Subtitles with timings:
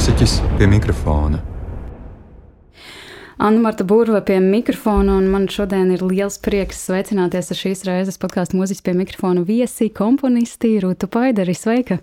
[0.00, 1.42] mūziķis pie mikrofona.
[3.36, 8.16] Anna Marta Burva pie mikrofona, un man šodien ir liels prieks sveicināties ar šīs reizes
[8.22, 11.52] podkāstu mūziķis pie mikrofona viesi, komponisti Rūtu Paidari.
[11.52, 12.00] Sveika!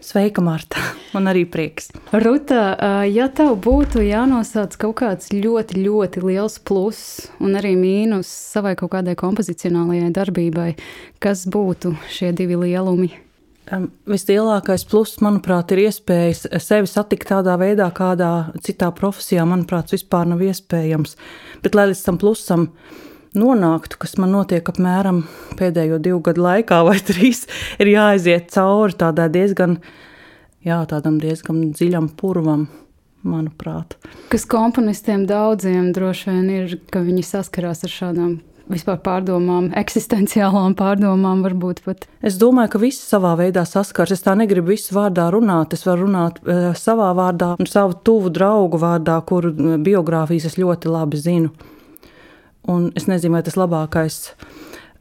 [0.00, 0.80] Sveika, Marta!
[1.12, 1.92] Man arī prieks.
[2.16, 2.64] Ruta,
[3.12, 8.96] ja tev būtu jānosauc kaut kāds ļoti, ļoti liels pluss un arī mīnus savai kaut
[8.96, 10.70] kādai kompozicionālajai darbībai,
[11.20, 13.27] kas būtu šie divi lielumi?
[14.08, 18.30] Vislielākais pluss, manuprāt, ir iespējas sevi satikt tādā veidā, kādā
[18.64, 21.16] citā profesijā, manuprāt, vispār nav iespējams.
[21.64, 22.66] Bet, lai līdz tam plusam
[23.36, 25.24] nonāktu, kas man notiek apmēram
[25.60, 27.44] pēdējo divu gadu laikā, vai trīs,
[27.82, 29.78] ir jāaiziet cauri tādai diezgan,
[30.64, 32.68] jā, tādam diezgan dziļam purvam.
[33.28, 33.96] Manuprāt.
[34.30, 38.36] Kas komponistiem daudziem droši vien ir, ka viņi saskarās ar šādām
[38.72, 42.06] vispār pārdomām, eksistenciālām pārdomām, varbūt pat.
[42.24, 44.12] Es domāju, ka visi savā veidā saskars.
[44.16, 45.74] Es tā negribu visu vārdā runāt.
[45.76, 49.52] Es varu runāt e, savā vārdā un savu tuvu draugu vārdā, kuru
[49.84, 51.52] biogrāfijas es ļoti labi zinu.
[52.68, 54.18] Un es nezinu, vai tas labākais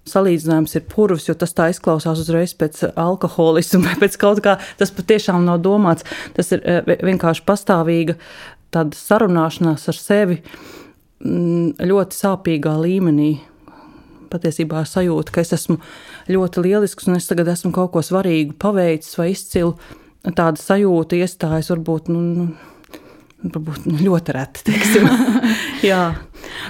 [0.07, 4.57] salīdzinājums ir purvs, jo tas tā izklausās uzreiz pēc alkoholisma pēc kaut kā.
[4.79, 6.07] Tas patiešām nav domāts.
[6.37, 8.17] Tas ir eh, vienkārši pastāvīga
[8.71, 10.41] tāda sarunāšanās ar sevi
[11.17, 13.31] ļoti sāpīgā līmenī.
[14.31, 15.79] Patiesībā sajūta, ka es esmu
[16.31, 19.75] ļoti lielisks un es tagad esmu kaut ko svarīgu paveicis vai izcilu.
[20.27, 22.11] Tāda sajūta iestājas varbūt.
[22.11, 22.49] Nu, nu
[23.37, 24.73] Varbūt ļoti reti.
[25.85, 26.15] Jā,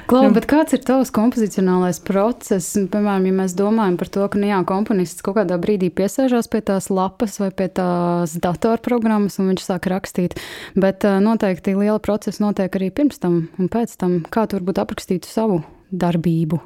[0.08, 2.76] Klau, bet kāds ir tavs kompozicionālais process?
[2.92, 6.62] Piemēram, ja mēs domājam par to, ka nu, jā, komponists kaut kādā brīdī piesēžās pie
[6.68, 10.38] tās lapas vai pie tās datorprogrammas un viņš sāk rakstīt,
[10.76, 14.20] bet noteikti liela procesa notiek arī pirms tam un pēc tam.
[14.32, 16.60] Kā tu varbūt aprakstītu savu darbību?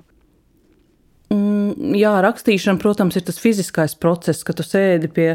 [1.31, 5.27] Mm, jā, rakstīšana, protams, ir tas fiziskais process, kad tu sēdi pie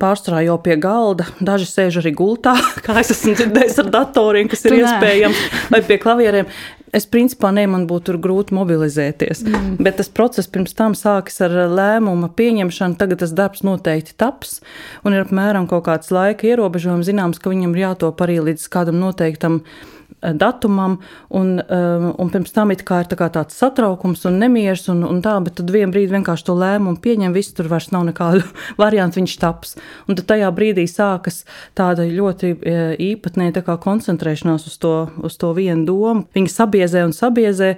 [0.00, 1.28] pārstrā jau pie galda.
[1.40, 5.98] Daži sēž arī gultā, kā es esmu dzirdējis ar datoriem, kas ir iespējams, vai pie
[6.02, 6.50] klavieriem.
[6.96, 9.42] Es principā ne, man būtu grūti mobilizēties.
[9.44, 9.74] Mm.
[9.84, 12.96] Bet tas process pirms tam sākas ar lēmumu pieņemšanu.
[13.00, 14.58] Tagad tas darbs noteikti taps,
[15.04, 17.08] un ir apmēram kaut kāds laika ierobežojums.
[17.08, 20.98] Zināms, ka viņam ir jātop arī līdz kādam noteiktam Eh, datumam,
[21.28, 25.54] un, eh, un pirms tam ir tā tāds satraukums un nemieris, un, un tā, bet
[25.60, 28.42] tad vienā brīdī vienkārši to lēmumu pieņem, viss tur vairs nav nekādu
[28.82, 29.76] variantu, viņš taps.
[30.08, 31.44] Un tad tajā brīdī sākas
[31.78, 36.26] tāda ļoti eh, īpatnēja tā koncentrēšanās uz to, uz to vienu domu.
[36.34, 37.76] Viņi sabiezē un sabiezē.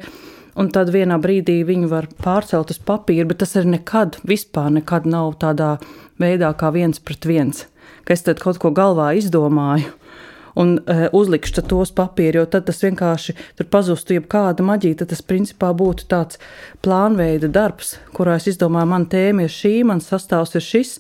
[0.59, 5.07] Un tad vienā brīdī viņu var pārcelt uz papīra, bet tas arī nekad, vispār nekad
[5.07, 5.77] nav tādā
[6.21, 7.69] veidā, kā viens pret viens.
[8.05, 9.93] Ka es kaut ko galvā izdomāju,
[10.59, 15.03] un uh, uzlikšu tos papīrus, jo tad tas vienkārši tur pazustu jebkāda maģija.
[15.03, 16.41] Tad tas principā būtu tāds
[16.85, 20.99] plānveida darbs, kurā es izdomāju, man tēma ir šī, man sastāvs ir šis.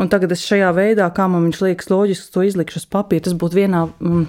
[0.00, 3.24] Un tagad es šajā veidā, kā man viņš liekas loģiski, to izlikšu uz papīra.
[3.28, 4.26] Tas būtu vienā mm,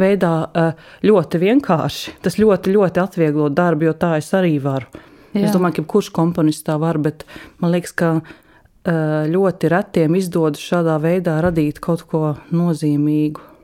[0.00, 2.16] veidā uh, ļoti vienkārši.
[2.24, 4.90] Tas ļoti, ļoti atvieglo darbu, jo tā es arī varu.
[5.36, 5.46] Jā.
[5.46, 7.26] Es domāju, ka kurš komponists tā var, bet
[7.60, 13.55] man liekas, ka uh, ļoti retiem izdodas šādā veidā radīt kaut ko nozīmīgu.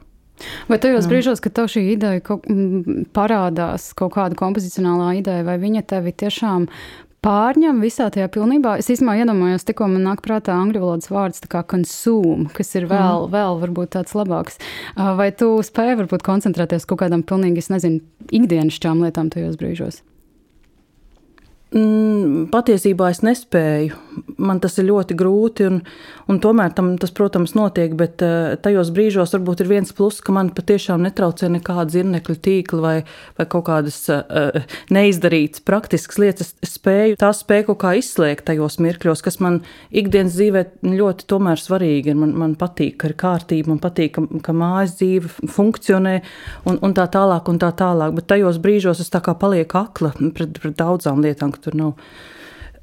[0.70, 1.12] Vai tajos nu.
[1.12, 2.48] brīžos, kad tev šī ideja kaut,
[3.15, 6.66] parādās, kaut kāda kompozicionālā ideja, vai viņa tevi tiešām
[7.22, 8.75] pārņem visā tajā pilnībā.
[8.82, 13.28] Es īstenībā iedomājos, tikko man nāk prātā angļu valodas vārds kā consume, kas ir vēl,
[13.28, 13.34] mm.
[13.34, 14.59] vēl varbūt tāds labāks.
[14.97, 18.03] Vai tu spēj varbūt koncentrēties kaut kādam pilnīgi, es nezinu,
[18.34, 20.03] ikdienišķām lietām tajos brīžos?
[21.72, 23.97] Mm, patiesībā es nespēju.
[24.39, 25.81] Man tas ir ļoti grūti, un,
[26.31, 27.97] un tomēr tam, tas, protams, notiek.
[27.99, 32.83] Bet uh, tajos brīžos varbūt ir viens pluss, ka man patiešām netraucē nekāda zirnekļa tīkla
[32.83, 32.95] vai,
[33.39, 34.62] vai kaut kādas uh,
[34.95, 36.55] neizdarītas praktiskas lietas.
[36.62, 41.31] Es spēju tās spēju kaut kā izslēgt tajos mirkļos, kas man ikdienas dzīvē ļoti
[41.62, 42.19] svarīgi ir.
[42.19, 46.15] Man, man patīk, ka ir kārtība, man patīk, ka, ka mājas dzīve funkcionē
[46.69, 48.15] un, un tā tālāk un tā tālāk.
[48.19, 51.97] Bet tajos brīžos es tā kā palieku akla pret, pret daudzām lietām tur nav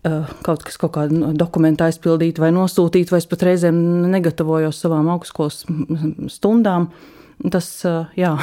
[0.03, 3.79] kaut kas, kaut kāda dokumenta aizpildīta vai nosūtīta, vai es pat reizēm
[4.13, 5.63] negatavojos savām augstskolas
[6.31, 6.90] stundām.
[7.40, 8.34] Tas, uh, jā,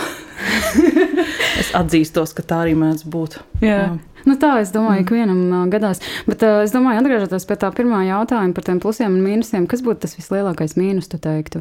[1.60, 3.38] es atzīstos, ka tā arī mēdz būt.
[3.60, 3.74] Jā.
[3.76, 4.22] jā.
[4.26, 5.08] Nu tā es domāju, mm.
[5.08, 6.00] ka vienam uh, gadās.
[6.24, 9.84] Bet uh, es domāju, atgriežoties pie tā pirmā jautājuma par tiem plusiem un mīnusiem, kas
[9.84, 11.60] būtu tas vislielākais mīnus, tu teiktu?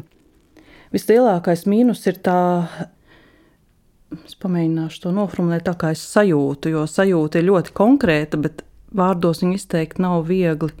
[0.96, 2.38] Vislielākais mīnus ir tā
[4.24, 8.62] Es pamēģināšu to noformulēt tā, kā es sajūtu, jo sajūta ir ļoti konkrēta, bet
[8.96, 10.72] vārdos viņu izteikt nav viegli.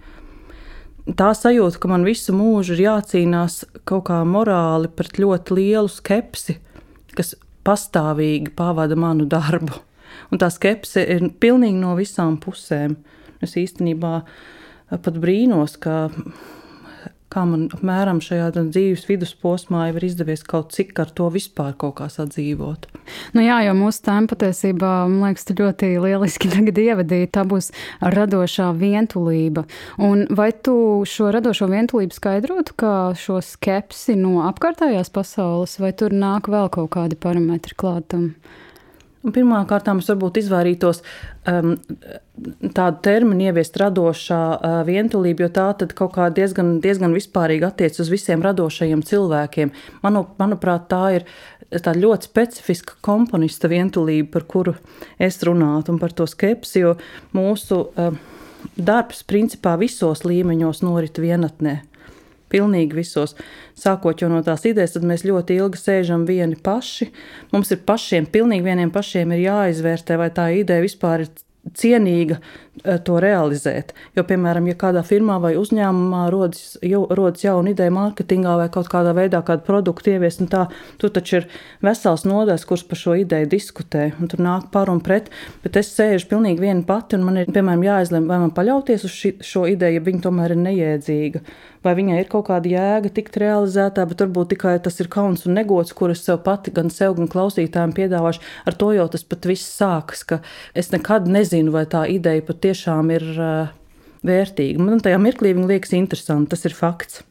[1.06, 6.56] Tā sajūta, ka man visu mūžu ir jācīnās kaut kā morāli pret ļoti lielu skepsi,
[7.14, 7.36] kas
[7.66, 9.78] pastāvīgi pavada manu darbu.
[10.32, 12.96] Un tā skepse ir pilnīgi no visām pusēm.
[13.44, 14.12] Es īstenībā
[14.90, 16.08] pat brīnos, ka
[17.36, 21.98] kā man apmēram šajā dzīves vidusposmā jau ir izdevies kaut cik ar to vispār kaut
[22.00, 22.88] kā sadzīvot.
[23.36, 28.70] Nu jā, jo mūsu tēma patiesībā, man liekas, ļoti lieliski tagad ievadīja, tā būs radošā
[28.80, 29.66] vientulība.
[30.02, 30.76] Un vai tu
[31.08, 36.94] šo radošo vientulību skaidrotu kā šo skepsi no apkārtējās pasaules, vai tur nāk vēl kaut
[36.96, 38.32] kādi parametri klātam?
[39.26, 41.00] Pirmkārt, es varbūt izvairītos
[41.50, 41.72] um,
[42.76, 48.12] tādu terminu ieviest radošā uh, vientulība, jo tā kaut kā diezgan, diezgan vispārīgi attiecas uz
[48.12, 49.72] visiem radošajiem cilvēkiem.
[50.04, 51.26] Manu, manuprāt, tā ir
[51.82, 54.76] tā ļoti specifiska komponista vientulība, par kuru
[55.18, 56.94] es runātu, un par to skepsi, jo
[57.34, 58.14] mūsu uh,
[58.78, 61.80] darbs principā visos līmeņos norit vienatnē.
[62.52, 63.34] Pilnīgi visos.
[63.78, 67.10] Sākot no tās idejas, tad mēs ļoti ilgi sēžam vieni paši.
[67.52, 71.32] Mums ir pašiem, pilnīgi vieniem pašiem ir jāizvērtē, vai tā ideja vispār ir
[71.74, 72.38] cienīga
[72.84, 73.92] to realizēt.
[74.16, 78.90] Jo, piemēram, ja kādā firmā vai uzņēmumā rodas, jau, rodas jauna ideja mārketingā vai kaut
[78.92, 80.66] kādā veidā kādu produktu ieviest, nu tā,
[81.00, 81.48] tur taču ir
[81.84, 85.30] vesels nodaļs, kurš par šo ideju diskutē, un tur nāk par un pret,
[85.64, 89.14] bet es sēžu pilnīgi viena pati, un man ir, piemēram, jāizlem, vai man paļauties uz
[89.14, 91.42] ši, šo ideju, ja viņa tomēr ir neiedzīga,
[91.86, 95.56] vai viņai ir kaut kāda jēga tikt realizētā, bet varbūt tikai tas ir kauns un
[95.56, 98.42] negods, kurus sev pati, gan sev, gan klausītājiem piedāvāšu.
[98.66, 100.40] Ar to jau tas pat viss sākas, ka
[100.74, 103.68] es nekad nezinu, vai tā ideja patiešām ir uh,
[104.26, 104.82] vērtīga.
[104.82, 107.22] Man tajā mirklī viņa liekas interesanti, tas ir fakts.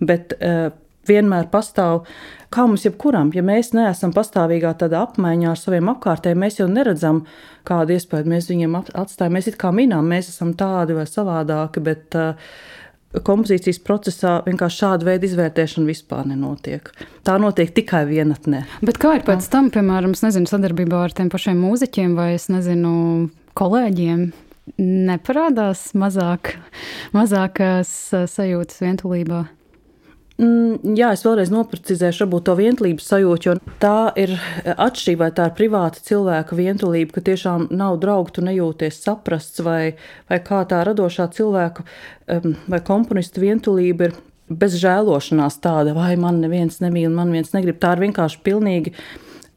[0.00, 0.72] Bet uh,
[1.08, 2.06] vienmēr pastāv,
[2.52, 7.24] kā mums jebkuram, ja mēs neesam pastāvīgā tādā apmaiņā ar saviem apkārtējiem, mēs jau neredzam,
[7.68, 9.34] kādu iespēju mēs viņiem atstājam.
[9.36, 12.38] Mēs it kā minām, mēs esam tādi vai savādāki, bet uh,
[13.26, 16.88] kompozīcijas procesā vienkārši šāda veida izvērtēšana vispār nenotiek.
[17.26, 18.64] Tā notiek tikai vienatnē.
[18.80, 22.94] Bet kā ir pēc tam, piemēram, nezinu, sadarbībā ar tiem pašiem mūziķiem vai nezinu,
[23.58, 24.30] kolēģiem?
[24.80, 26.54] Neparādās mazāk,
[27.12, 27.90] mazākās
[28.32, 29.42] sajūtas vientulībā.
[30.40, 34.32] Mm, jā, es vēlreiz noprecizēšu, to vientulības sajūtu, jo tā ir
[34.64, 39.94] atšķirība, tā ir privāta cilvēka vientulība, ka tiešām nav draugu, tu nejūties saprasts, vai,
[40.32, 41.84] vai kā tā radošā cilvēka
[42.72, 44.16] vai komponista vientulība ir
[44.48, 47.78] bez žēlošanās tāda, vai man neviens nemīl, man viens negrib.
[47.82, 48.96] Tā ir vienkārši pilnīgi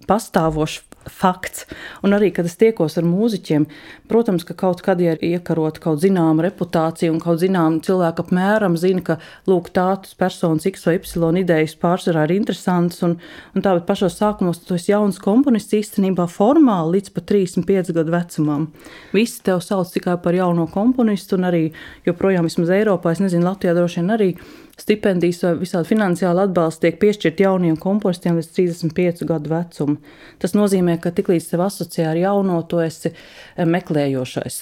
[0.09, 1.65] pastāvošs fakts.
[2.05, 3.67] Un arī, kad es tiekos ar mūziķiem,
[4.09, 9.03] protams, ka kaut kad ir iekarota kaut zināma reputācija un kaut zināma cilvēka apmēram zina,
[9.05, 9.17] ka
[9.49, 13.01] lūk, tādas personas X vai Y idejas pārsvarā ir interesantas.
[13.05, 13.17] Un,
[13.55, 18.15] un tā, bet pašos sākumos tu esi jauns komponists īstenībā formāli līdz pat 35 gadu
[18.15, 18.67] vecumam.
[19.15, 21.63] Visi tev sauc tikai par jauno komponistu un arī
[22.07, 24.29] joprojām vismaz Eiropā, es nezinu, Latvijā droši vien arī
[24.79, 29.99] stipendijas vai visādi finansiāli atbalsts tiek piešķirt jauniem komponistiem līdz 35 gadu vecumam.
[30.41, 34.59] Tas nozīmē, ka tiklīdz tev asociē ar jauno, tu esi eh, meklējošais.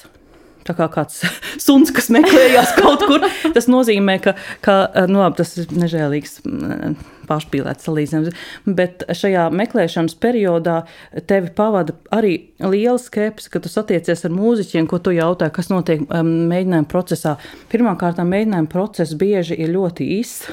[0.63, 1.23] Tā kā kāds
[1.65, 3.25] suns, kas meklējās kaut kur,
[3.55, 6.95] tas nozīmē, ka, ka eh, nu, labi, tas ir nežēlīgs mm,
[7.29, 8.47] pārspīlēts salīdzinājums.
[8.79, 10.81] Bet šajā meklēšanas periodā
[11.29, 16.03] tevi pavada arī liela skepse, kad tu satiecies ar mūziķiem, ko tu jautā, kas notiek
[16.07, 17.37] um, mēģinājuma procesā.
[17.73, 20.49] Pirmkārt, mēģinājuma process bieži ir ļoti īss.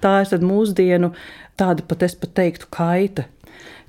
[0.00, 1.12] Tā ir mūsdienu
[1.60, 3.26] tāda pat, es pat teiktu, kaita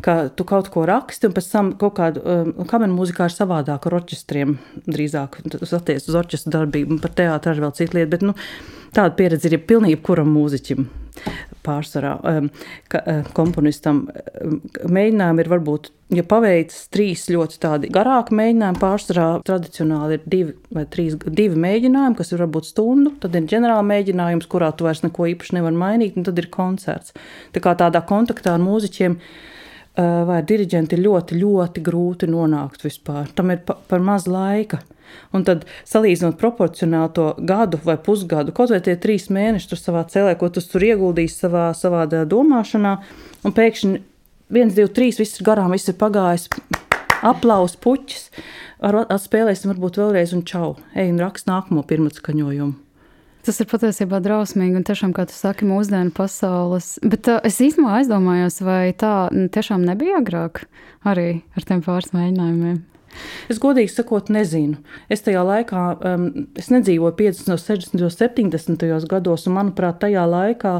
[0.01, 3.85] ka tu kaut ko raksti, un pēc tam kaut kāda um, kameras mūzikā ir savādāk
[3.87, 4.55] ar orķestriem.
[4.89, 8.11] Drīzāk tas attiecas uz orķestra darbību, par teātru arī vēl citu lietu.
[8.15, 8.35] Bet, nu,
[8.95, 10.87] tāda pieredze ir pilnīgi jebkuram mūziķim.
[11.65, 12.49] Pārsvarā um,
[12.91, 14.57] ka, uh, komponistam um,
[14.89, 20.87] mēģinājumi ir varbūt, ja paveicis trīs ļoti tādi garāki mēģinājumi, pārsvarā tradicionāli ir divi vai
[20.91, 25.29] trīs divi mēģinājumi, kas ir varbūt stundu, tad ir ģenerāla mēģinājums, kurā tu vairs neko
[25.35, 27.15] īpaši nevar mainīt, un tad ir koncerts.
[27.55, 29.19] Tā kā tādā kontaktā ar mūziķiem
[30.27, 33.27] vai diriģenti ir ļoti, ļoti grūti nonākt vispār.
[33.35, 34.79] Tam ir pa, par maz laika.
[35.35, 40.05] Un tad, salīdzinot proporcionāli to gadu vai pusgadu, kaut vai tie trīs mēneši tur savā
[40.11, 42.97] cēlē, ko tu tur ieguldīji savā, savā domāšanā,
[43.47, 44.01] un pēkšņi
[44.51, 46.49] viens, divi, trīs, viss ir garām, viss ir pagājis,
[47.25, 48.29] aplausus puķis,
[48.83, 52.77] ar, atspēlēsim varbūt vēlreiz un čau, ej un rakst nākamo pirmatskaņojumu.
[53.41, 56.93] Tas ir patiesībā drausmīgi, un tiešām, kā tu saki, mūsdienu pasaules.
[57.01, 60.67] Bet uh, es īstenībā aizdomājos, vai tā tiešām nebija agrāk
[61.09, 62.77] arī ar tiem pāris mēģinājumiem.
[63.51, 64.79] Es godīgi sakot, nezinu.
[65.11, 66.27] Es tajā laikā, um,
[66.57, 70.75] es nedzīvoju 50, 60, 70 gados, un manuprāt, tajā laikā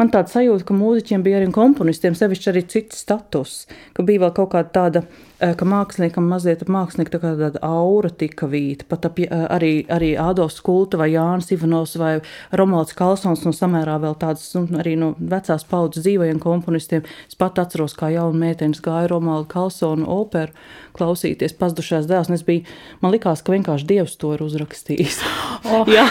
[0.00, 3.64] man tāda sajūta, ka mūziķiem bija arī komponistiem sevišķi arī cits status,
[3.96, 5.04] ka bija vēl kaut kāda tāda
[5.40, 8.84] ka māksliniekam mazliet ap mākslinieku tā tāda aura tika vīta.
[8.90, 12.12] Pat ap, arī, arī Ādams Kulta vai Jānis Ivanovs vai
[12.56, 17.06] Romualds Kalsons no samērā vēl tādas, nu, arī no vecās paudzes dzīvojiem komponistiem.
[17.28, 20.52] Es pat atceros, kā jauna meitenes gāja Romualdu Kalsonu operu
[20.96, 22.66] klausīties pazudušās dēls, es biju,
[23.00, 25.22] man likās, ka vienkārši Dievs to ir uzrakstījis.
[25.70, 25.84] Oh.
[25.92, 26.06] Jā,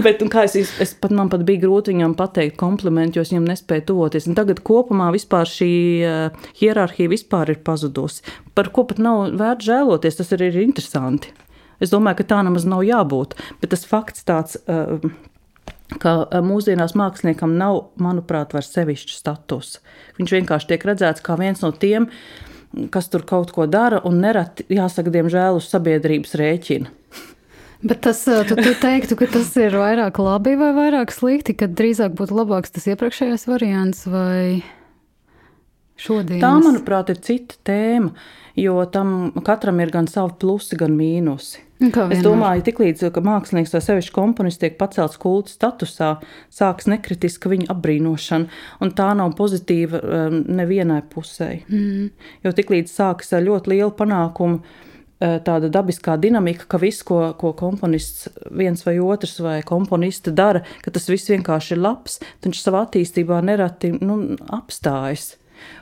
[0.00, 3.44] bet kā es, es pat, man pat bija grūti viņam pateikt komplimentu, jo es viņam
[3.50, 4.26] nespēju tuvoties.
[4.30, 5.72] Un tagad kopumā vispār šī
[6.08, 8.24] uh, hierarhija vispār ir pazudusi
[8.58, 10.18] par ko pat nav vērts žēloties.
[10.18, 11.30] Tas arī ir interesanti.
[11.78, 13.36] Es domāju, ka tā nemaz nav jābūt.
[13.62, 14.58] Bet tas fakts tāds.
[14.66, 14.98] Uh,
[16.02, 19.78] ka uh, mūsdienās māksliniekam nav, manuprāt, vairs sevišķa status.
[20.18, 22.10] Viņš vienkārši tiek redzēts kā viens no tiem,
[22.92, 26.92] kas tur kaut ko dara, un nereti, jāsaka, diemžēl, uz sabiedrības rēķina.
[27.88, 31.78] Bet tas, uh, tu, tu teiktu, ka tas ir vairāk labi vai vairāk slikti, kad
[31.78, 34.60] drīzāk būtu labāks tas iepriekšējais variants vai
[36.00, 36.42] šodien?
[36.42, 38.14] Tā, manuprāt, ir cita tēma
[38.58, 41.64] jo tam katram ir gan savi plusi, gan mīnusi.
[41.78, 46.08] Es domāju, ka tiklīdz mākslinieks vai sevišķi komponists tiek pacelts kulta statusā,
[46.50, 48.50] sāks nekritiska viņa apbrīnošana,
[48.82, 51.52] un tā nav pozitīva um, nevienai pusē.
[51.70, 52.10] Mm.
[52.42, 58.26] Jo tiklīdz sākas ļoti liela panākuma, uh, tāda dabiskā dinamika, ka viss, ko, ko komponists
[58.50, 63.38] viens vai otrs vai komponiste dara, ka tas viss vienkārši ir labs, viņš savā attīstībā
[63.46, 65.36] nereti nu, apstājas.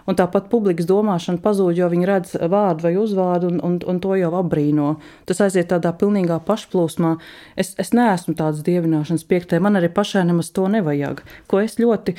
[0.07, 4.15] Un tāpat publikas domāšana pazūd, jo viņi redz vārdu vai uzvārdu un, un, un to
[4.19, 4.97] jau apbrīno.
[5.29, 7.17] Tas aiziet tādā pilnīgā pašplūsmā.
[7.59, 11.25] Es, es neesmu tāds dievināšanas piektē, man arī pašai nemaz to nevajag.
[11.51, 12.17] Ko es ļoti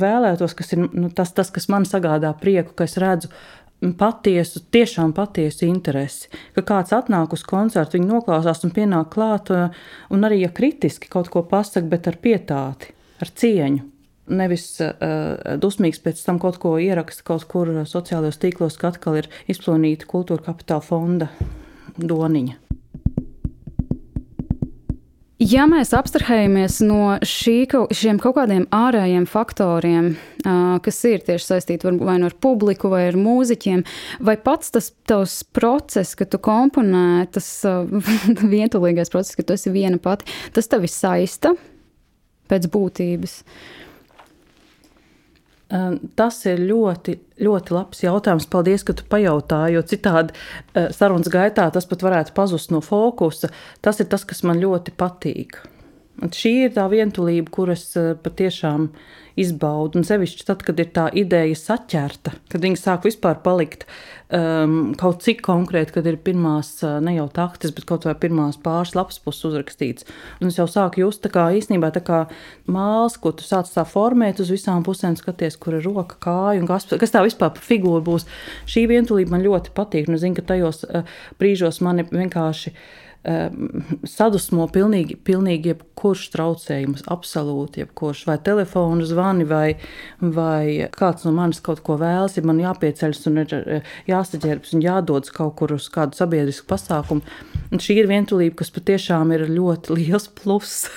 [0.00, 3.32] vēlētos, kas ir nu, tas, tas, kas man sagādā prieku, ka es redzu
[3.96, 6.28] patiesu, tiešām patiesu interesi.
[6.56, 9.52] Ka kāds atnāk uz koncertu, viņi noklausās un pienāk klāt,
[10.12, 13.86] un arī, ja kritiski kaut ko pasaka, bet ar pietāti, ar cieņu
[14.30, 19.30] nevis uh, dusmīgs pēc tam kaut ko ieraksta kaut kur sociālajos tīklos, ka atkal ir
[19.50, 21.30] izplūnīta kultūra kapitāla fonda
[21.98, 22.58] doniņa.
[25.40, 27.62] Ja mēs abstrahējamies no šī,
[27.96, 30.10] šiem kaut kādiem ārējiem faktoriem,
[30.84, 33.86] kas ir tieši saistīti vai nu ar publiku, vai ar mūziķiem,
[34.20, 37.48] vai pats tas tavs process, ka tu komponē, tas
[38.52, 41.56] vientulīgais process, ka tu esi viena pati, tas tevi saista
[42.52, 43.40] pēc būtības.
[43.40, 43.89] Uh,
[46.18, 48.48] Tas ir ļoti, ļoti labs jautājums.
[48.50, 50.34] Paldies, ka tu pajautāji, jo citādi
[50.96, 53.52] sarunas gaitā tas pat varētu pazust no fokusa.
[53.84, 55.60] Tas ir tas, kas man ļoti patīk.
[56.20, 57.86] Un šī ir tā vientulība, kuras
[58.24, 58.90] patiešām
[59.40, 60.00] izbaudu.
[60.00, 65.22] Un sevišķi tad, kad ir tā ideja saķerta, kad viņi sāk vispār palikt um, kaut
[65.24, 69.20] cik konkrēti, kad ir pirmās, uh, ne jau taktis, bet kaut vai pirmās pāris lapas
[69.22, 70.08] puses uzrakstīts.
[70.42, 72.22] Un es jau sāku just tā kā īstenībā tā kā
[72.70, 76.68] māls, ko tu sāc tā formēt uz visām pusēm, skaties, kur ir roka, kāja un
[76.70, 78.28] kas, kas tā vispār par figūru būs.
[78.70, 80.10] Šī vientulība man ļoti patīk.
[80.10, 81.06] Un es zinu, ka tajos uh,
[81.40, 88.22] brīžos mani vienkārši Ehm, sadusmo pilnīgi, pilnīgi jebkurš traucējums, absolūti jebkurš.
[88.30, 89.74] Vai telefona zvani, vai,
[90.20, 94.84] vai kāds no manis kaut ko vēlas, ja man jāpieceļas un ir eh, jāsaģērbs un
[94.86, 97.20] jādodas kaut kur uz kādu sabiedrisku pasākumu.
[97.70, 100.88] Un šī ir vientulība, kas patiešām ir ļoti liels pluss.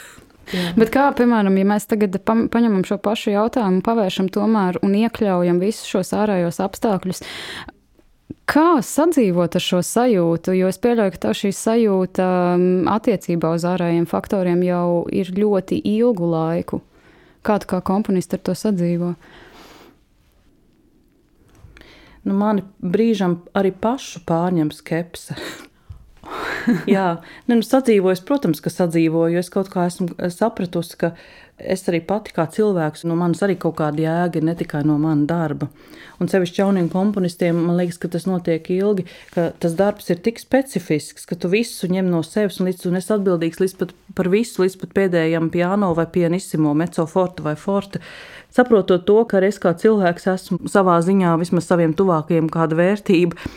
[0.51, 0.73] Jā.
[0.75, 5.61] Bet kā, piemēram, ja mēs tagad pa, paņemam šo pašu jautājumu, pavēršam tomēr un iekļaujam
[5.63, 7.23] visus šos ārējos apstākļus,
[8.49, 10.51] Kā sadzīvot ar šo sajūtu?
[10.57, 12.25] Jo es pieļauju, ka tā šī sajūta
[12.57, 16.81] um, attiecībā uz ārējiem faktoriem jau ir ļoti ilgu laiku.
[17.43, 19.13] Kā tu kā komponists ar to sadzīvo?
[22.23, 25.35] Nu, mani brīžam arī pašu pārņem skepse.
[26.95, 27.07] Jā,
[27.47, 29.39] nu, sadzīvojis, protams, ka sadzīvoju.
[29.39, 31.13] Es kaut kā esmu sapratusi, ka
[31.57, 34.97] es arī pati kā cilvēks, no manis arī kaut kāda jēga ir ne tikai no
[35.01, 35.69] mana darba.
[36.21, 40.39] Un sevišķi jauniem komponistiem, man liekas, ka tas notiek ilgi, ka tas darbs ir tik
[40.41, 44.29] specifisks, ka tu visu ņem no sevis un līdz tu esi atbildīgs līdz pat par
[44.33, 48.01] visu, līdz pat pēdējam piano vai pianissimo, mezzo forte vai forte.
[48.53, 53.49] Saprotot to, ka es kā cilvēks esmu savā ziņā vismaz saviem tuvākajiem kāda vērtība,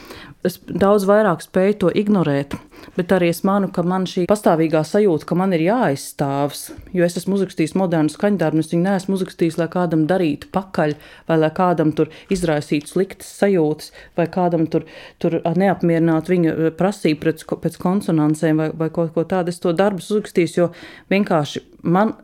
[0.47, 2.57] es daudz vairāk spēju to ignorēt.
[2.97, 6.63] Bet arī es manu, ka man šī pastāvīgā sajūta, ka man ir jāaizstāvs,
[6.97, 10.95] jo es esmu uzrakstījis modernu skaņdarbu, es viņu neesmu uzrakstījis, lai kādam darītu pakaļ,
[11.29, 14.87] vai lai kādam tur izraisītu sliktas sajūtas, vai kādam tur,
[15.23, 19.53] tur neapmierinātu viņa eh, prasību pēc, pēc konsonansēm vai, vai kaut ko tādu.
[19.53, 20.71] Es to darbu uzrakstījis, jo
[21.13, 22.17] vienkārši man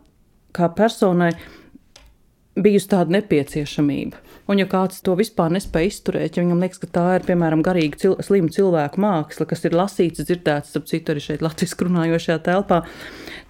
[0.56, 1.35] kā personai
[2.59, 4.18] bijusi tāda nepieciešamība.
[4.50, 8.00] Un, ja kāds to vispār nespēj izturēt, ja viņam liekas, ka tā ir piemēram garīga
[8.00, 12.82] cil slima cilvēku māksla, kas ir lasīts, dzirdēts, ap citu arī šeit latviešu runājošajā telpā,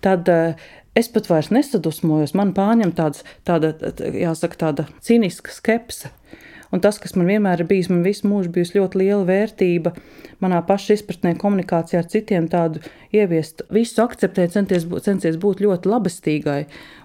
[0.05, 3.71] tad uh, Es pat vairs nesadusmojos, man pārņem tāds, tāda,
[4.13, 6.11] jāsaka, tāda cīniska skepse.
[6.73, 9.93] Un tas, kas man vienmēr ir bijis, man visu mūžu bijusi ļoti liela vērtība,
[10.41, 12.81] manā paša izpratnē, komunikācijā ar citiem, tādu
[13.13, 16.63] ieviest, visu akceptēt, centies, centies būt ļoti labestīgai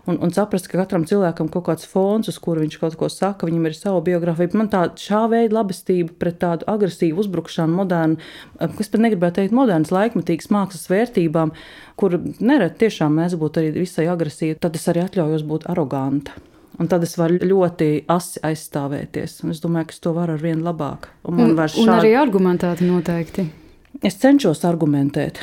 [0.07, 3.49] un, un saprast, ka katram cilvēkam kaut kāds fons, uz kuru viņš kaut ko saka,
[3.49, 4.55] viņam ir sava biogrāfija.
[4.55, 8.21] Man tā šā veida labestība pret tādu agresīvu uzbrukšanu, modernu,
[8.79, 11.51] kas pat negribētu teikt, modernas, laikmetīgas mākslas vērtībām,
[11.99, 16.39] kur nereti tiešām mēs būtu arī visai agresīvi, tad es arī atļaujos būt aroganta.
[16.77, 19.39] Un tad es varu ļoti asi aizstāvēties.
[19.43, 21.09] Un es domāju, ka es to varu ar vien labāk.
[21.25, 21.81] Un, un, šādi...
[21.83, 23.47] un arī argumentēti noteikti.
[24.05, 25.41] Es cenšos argumentēt.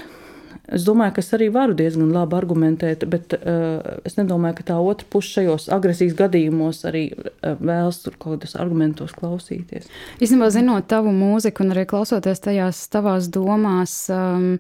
[0.72, 4.78] Es domāju, ka es arī varu diezgan labi argumentēt, bet uh, es nedomāju, ka tā
[4.80, 9.90] otra puse šajos agresijas gadījumos arī uh, vēlas tur kaut kādos argumentos klausīties.
[10.24, 14.54] Īstenībā, zinot tavu mūziku un arī klausoties tajās tavās domās, um,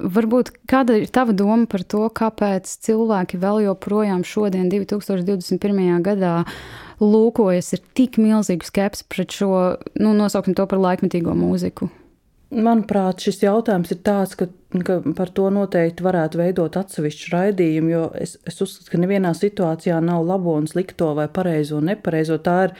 [0.00, 5.98] varbūt kāda ir tava doma par to, kāpēc cilvēki vēl joprojām šodien, 2021.
[6.06, 6.36] gadā,
[7.02, 9.52] lūkojas ar tik milzīgu skepsi pret šo,
[10.00, 11.92] nu, nosauksim to par laikmetīgo mūziku?
[12.52, 14.46] Manuprāt, šis jautājums ir tāds, ka,
[14.84, 20.00] ka par to noteikti varētu veidot atsevišķu raidījumu, jo es, es uzskatu, ka nevienā situācijā
[20.04, 22.36] nav labo un slikto vai pareizo un nepareizo.
[22.44, 22.74] Tā ir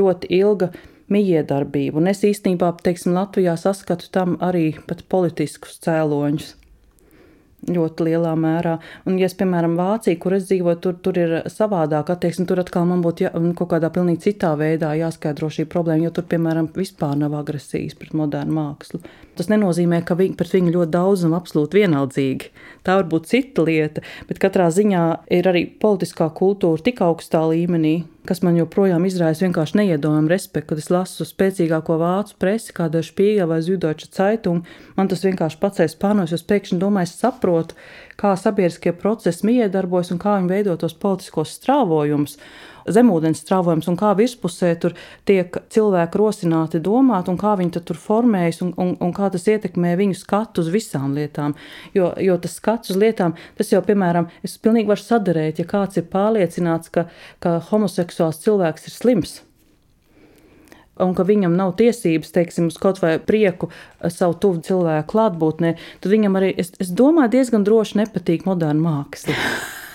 [0.00, 0.70] ļoti ilga
[1.12, 6.54] mijiedarbība, un es īstenībā, teiksim, Latvijā saskatu tam arī pat politiskus cēloņus
[7.66, 8.76] ļoti lielā mērā.
[9.08, 12.86] Un, ja es, piemēram, Vācija, kur es dzīvoju, tur, tur ir savādāk attieksme, tur atkal
[12.88, 17.16] man būtu jā, kaut kādā pilnīgi citā veidā jāskaidro šī problēma, jo tur, piemēram, vispār
[17.18, 19.02] nav agresijas pret modernu mākslu.
[19.38, 22.52] Tas nenozīmē, ka viņi pret viņu ļoti daudz un absolūti vienaldzīgi.
[22.86, 28.00] Tā var būt cita lieta, bet katrā ziņā ir arī politiskā kultūra tik augstā līmenī,
[28.28, 33.08] kas man joprojām izraisa vienkārši neiedomājumu respektu, kad es lasu spēcīgāko vācu presi, kāda ir
[33.08, 34.68] Spīga vai Zvidoča Caitung.
[34.98, 37.78] Man tas vienkārši pacēs pārnos, jo pēkšņi domāju, es saprotu,
[38.20, 42.36] kā sabiedriskie procesi miedarbojas un kā viņi veido tos politiskos strāvojumus
[42.94, 44.94] zemūdens strāvojums un kā virspusē tur
[45.28, 49.94] tiek cilvēki rosināti domāt un kā viņi tur formējas un, un, un kā tas ietekmē
[50.00, 51.56] viņu skatu uz visām lietām.
[51.96, 56.00] Jo, jo tas skats uz lietām, tas jau, piemēram, es pilnīgi varu sadarēt, ja kāds
[56.00, 57.08] ir pārliecināts, ka,
[57.44, 59.38] ka homoseksuāls cilvēks ir slims
[60.98, 63.70] un ka viņam nav tiesības, teiksim, uz kaut vai prieku
[64.10, 69.36] savu tuvu cilvēku klātbūtnē, tad viņam arī, es, es domāju, diezgan droši nepatīk moderna māksla.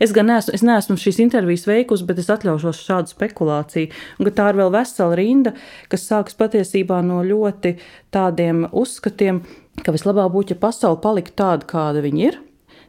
[0.00, 3.90] Es gan neesmu, es neesmu šīs intervijas veikusi, bet es atļaušos šādu spekulāciju.
[4.16, 5.52] Un tā ir vēl vesela rinda,
[5.92, 7.74] kas sākas patiesībā no ļoti
[8.14, 9.42] tādiem uzskatiem,
[9.84, 12.38] ka vislabāk būtu, ja pasaule paliktu tāda, kāda viņa ir,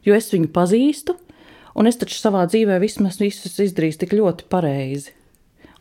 [0.07, 1.17] jo es viņu pazīstu,
[1.75, 5.11] un es taču savā dzīvē vismaz visus izdarīju tik ļoti pareizi.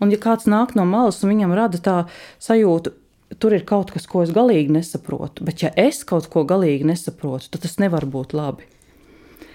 [0.01, 1.97] Un ja kāds nāk no malas un viņam rada tā
[2.43, 2.95] sajūta,
[3.39, 7.53] tur ir kaut kas, ko es galīgi nesaprotu, bet ja es kaut ko galīgi nesaprotu,
[7.53, 8.67] tad tas nevar būt labi.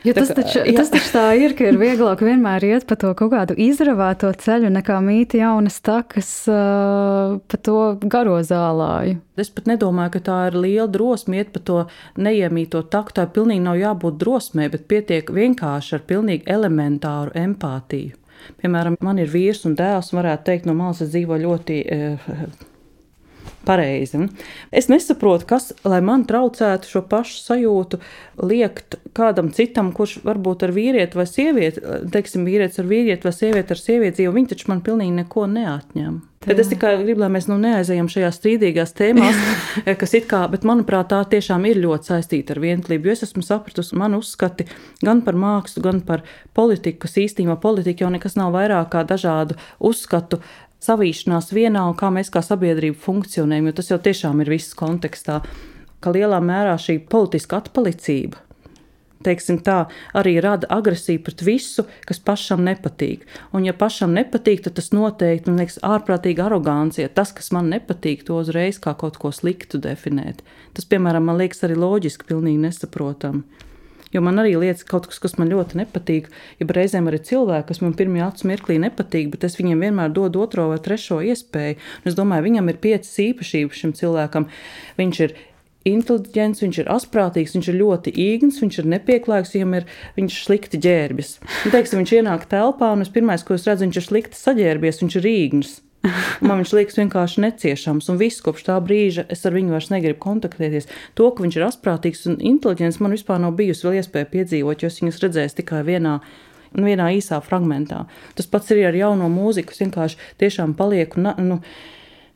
[0.06, 0.76] Jo tas, tā, taču, jā.
[0.78, 4.70] tas taču tā ir, ka ir vieglāk vienmēr iet pa to kaut kādu izravēto ceļu,
[4.76, 9.18] nekā mīti jaunas takas uh, pa to garo zālāju.
[9.42, 11.80] Es pat nedomāju, ka tā ir liela drosme iet pa to
[12.22, 13.16] neiemīto taku.
[13.18, 18.14] Tā pilnīgi nav jābūt drosmē, bet pietiek vienkārši ar pilnīgi elementāru empātiju.
[18.62, 21.82] Piemēram, man ir vīrs un dēls, varētu teikt, no malas es dzīvoju ļoti.
[21.90, 22.72] Uh,
[23.66, 24.28] pareizi.
[24.72, 28.00] Es nesaprotu, kas, lai man traucētu šo pašu sajūtu,
[28.46, 33.76] liekt kādam citam, kurš varbūt ar vīrieti vai sievieti, teiksim, vīrietis ar vīrieti vai sievieti
[33.76, 36.24] ar sievieti dzīvo, viņi taču man pilnīgi neko neatņem.
[36.46, 39.38] Bet es tikai gribu, lai mēs nu neaizejam šajās strīdīgās tēmās,
[40.02, 43.10] kas it kā, bet manuprāt, tā tiešām ir ļoti saistīta ar vienotību.
[43.10, 44.68] Jo es esmu sapratusi, man uzskati
[45.02, 46.22] gan par mākslu, gan par
[46.58, 50.42] politiku, kas īstenībā politika jau nekas nav vairāk kā dažādu uzskatu
[50.86, 55.42] savīšanās vienā un kā mēs kā sabiedrība funkcionējam, jo tas jau tiešām ir viss kontekstā,
[56.00, 58.46] ka lielā mērā šī politiska atpalicība.
[59.26, 63.24] Teiksim tā, arī rada agresiju pret visu, kas pašam nepatīk.
[63.58, 67.10] Un, ja pašam nepatīk, tad tas noteikti ir ārprātīga arogancija.
[67.10, 70.44] Tas, kas man nepatīk, to uzreiz kā kaut ko sliktu definēt.
[70.78, 73.42] Tas, piemēram, man liekas arī loģiski, pilnīgi nesaprotami.
[74.16, 76.30] Jo man arī liekas kaut kas, kas man ļoti nepatīk.
[76.62, 80.46] Ja reizēm arī cilvēki, kas man pirmajā acu mirklī nepatīk, bet es viņiem vienmēr dodu
[80.46, 81.76] otro vai trešo iespēju.
[82.04, 84.48] Un es domāju, viņam ir piecas īpašības šim cilvēkam.
[85.02, 85.36] Viņš ir
[85.86, 90.82] inteliģents, viņš ir asprātīgs, viņš ir ļoti īgns, viņš ir nepieklājīgs, viņam ir viņš slikti
[90.82, 91.36] ģērbjas.
[91.44, 95.04] Un, teiksim, viņš ienāk telpā, un es pirmais, ko es redzu, viņš ir slikti saģērbies,
[95.04, 95.76] viņš ir īgns.
[96.46, 100.20] Man viņš liekas vienkārši neciešams, un viss kopš tā brīža es ar viņu vairs negribu
[100.26, 100.90] kontaktēties.
[101.18, 104.92] To, ka viņš ir asprātīgs un inteliģents, man vispār nav bijusi vēl iespēja piedzīvot, jo
[104.92, 106.20] es viņus redzēju tikai vienā.
[106.76, 108.02] Vienā īsā fragmentā.
[108.36, 109.72] Tas pats ir ar jauno mūziku.
[109.72, 111.62] Es vienkārši tiešām palieku nu,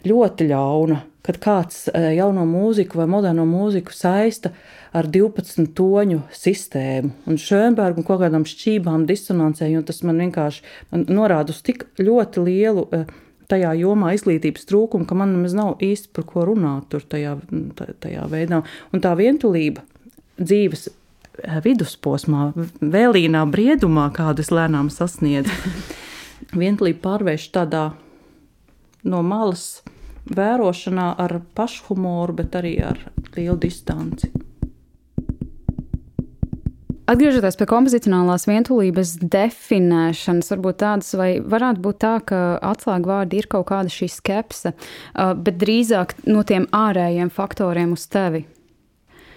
[0.07, 4.53] ļoti ļauna kad kāds eh, jauno mūziku vai moderno mūziku saista
[4.95, 10.63] ar 12 toņu sistēmu un Šönbergu un kaut kādām šķībām, disonancēm, un tas man vienkārši
[11.11, 13.11] norāda uz tik ļoti lielu eh,
[13.49, 17.35] tajā jomā izglītības trūkumu, ka man nemaz nav īsti par ko runāt tur tajā,
[18.03, 18.61] tajā veidā.
[18.93, 19.83] Un tā vientulība
[20.39, 25.53] dzīves eh, vidusposmā, vēlīnā briedumā, kādu es lēnām sasniedzu,
[26.61, 27.85] vientulība pārvērš tādā
[29.09, 29.81] no malas
[30.29, 33.01] vērošanā ar pašhumoru, bet arī ar
[33.35, 34.31] lielu distanci.
[37.09, 43.65] Atgriežoties pie kompozicionālās vientulības definēšanas, varbūt tādas, vai varētu būt tā, ka atslēgvārdi ir kaut
[43.71, 44.75] kāda šī skepse,
[45.17, 48.43] bet drīzāk no tiem ārējiem faktoriem uz tevi.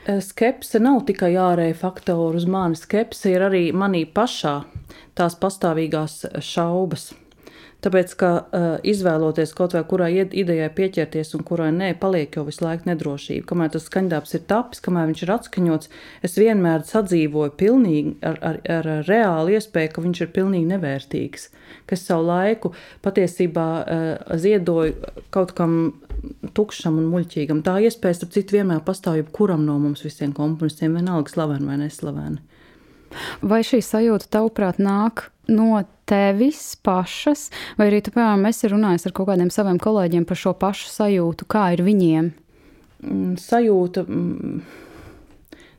[0.05, 2.77] Skepse nav tikai ārēji faktori uz mani.
[2.77, 4.59] Skepse ir arī manī pašā,
[5.17, 7.15] tās pastāvīgās šaubas.
[7.83, 12.63] Tāpēc, ka uh, izvēloties kaut vai kurai idejai pieķerties un kurai nē, paliek jau visu
[12.63, 13.47] laiku nedrošība.
[13.49, 15.91] Kamēr tas skaņdarbs ir tapis, kamēr viņš ir atskaņots,
[16.29, 21.49] es vienmēr sadzīvoju pilnīgi ar, ar, ar reālu iespēju, ka viņš ir pilnīgi nevērtīgs.
[21.91, 22.71] Ka es savu laiku
[23.03, 24.95] patiesībā uh, ziedoju
[25.35, 25.77] kaut kam
[26.55, 27.65] tukšam un muļķīgam.
[27.67, 32.39] Tā iespēja, starp citu, vienmēr pastāv jebkuram no mums visiem komponistiem, vienalga slaveni vai neslaveni.
[33.45, 37.49] Vai šī sajūta, tavuprāt, nāk no tevis pašas,
[37.81, 41.49] vai arī tu, piemēram, esi runājis ar kaut kādiem saviem kolēģiem par šo pašu sajūtu,
[41.51, 42.33] kā ir viņiem?
[43.03, 44.59] Mm, sajūta mm,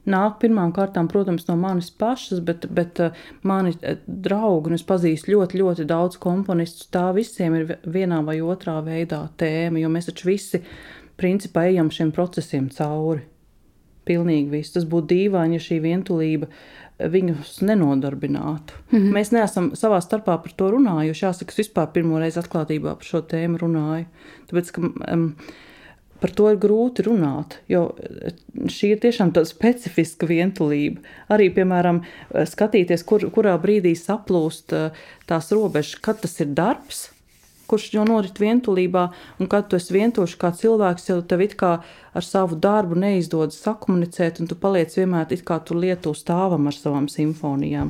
[0.09, 4.85] nāk pirmām kārtām, protams, no manis pašas, bet, bet eh, mani eh, draugi, un es
[4.87, 10.09] pazīstu ļoti, ļoti daudz komponistus, tā visiem ir vienā vai otrā veidā tēma, jo mēs
[10.09, 10.63] taču visi
[11.19, 13.29] principā ejam šiem procesiem cauri.
[14.03, 14.73] Pilnīgi viss.
[14.75, 16.49] Tas būtu dīvaini, ja šī vientulība
[17.09, 18.77] viņus nenodarbinātu.
[18.91, 19.11] Mm -hmm.
[19.17, 21.25] Mēs neesam savā starpā par to runājuši.
[21.25, 24.05] Jāsaka, es vispār pirmo reizi atklātībā par šo tēmu runāju.
[24.49, 24.81] Tāpēc, ka,
[25.13, 25.35] um,
[26.19, 27.95] par to ir grūti runāt, jo
[28.55, 31.01] šī ir tiešām tāda specifiska vientulība.
[31.29, 32.01] Arī, piemēram,
[32.33, 34.73] skatīties, kur, kurā brīdī saplūst
[35.25, 37.12] tās robežas, kad tas ir darbs
[37.73, 39.07] kurš jau norit vientulībā,
[39.41, 41.71] un kad tu esi vientuļš kā cilvēks, jau tev it kā
[42.13, 46.77] ar savu darbu neizdodas sakomunicēt, un tu paliec vienmēr it kā tur lietu stāvam ar
[46.77, 47.89] savām simfonijām.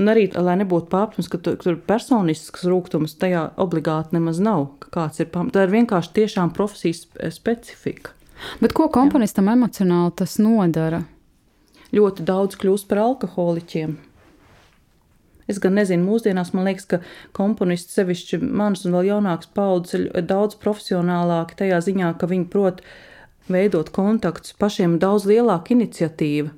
[0.00, 5.24] Un arī, lai nebūtu pārpratums, ka tur, tur personisks rūkums tajā obligāti nemaz nav, kāds
[5.24, 5.56] ir pamats.
[5.56, 8.12] Tā ir vienkārši tiešām profesijas specifika.
[8.60, 9.56] Bet ko komponistam Jā.
[9.56, 11.04] emocionāli tas nodara?
[11.94, 13.94] Ļoti daudz kļūst par alkoholiķiem.
[15.50, 17.00] Es gan nezinu, mūsdienās man liekas, ka
[17.36, 22.80] komponisti, sevišķi manas un vēl jaunākas paudzes, ir daudz profesionālāki tajā ziņā, ka viņi prot
[23.52, 26.54] veidot kontaktus, pašiem daudz lielāka iniciatīva.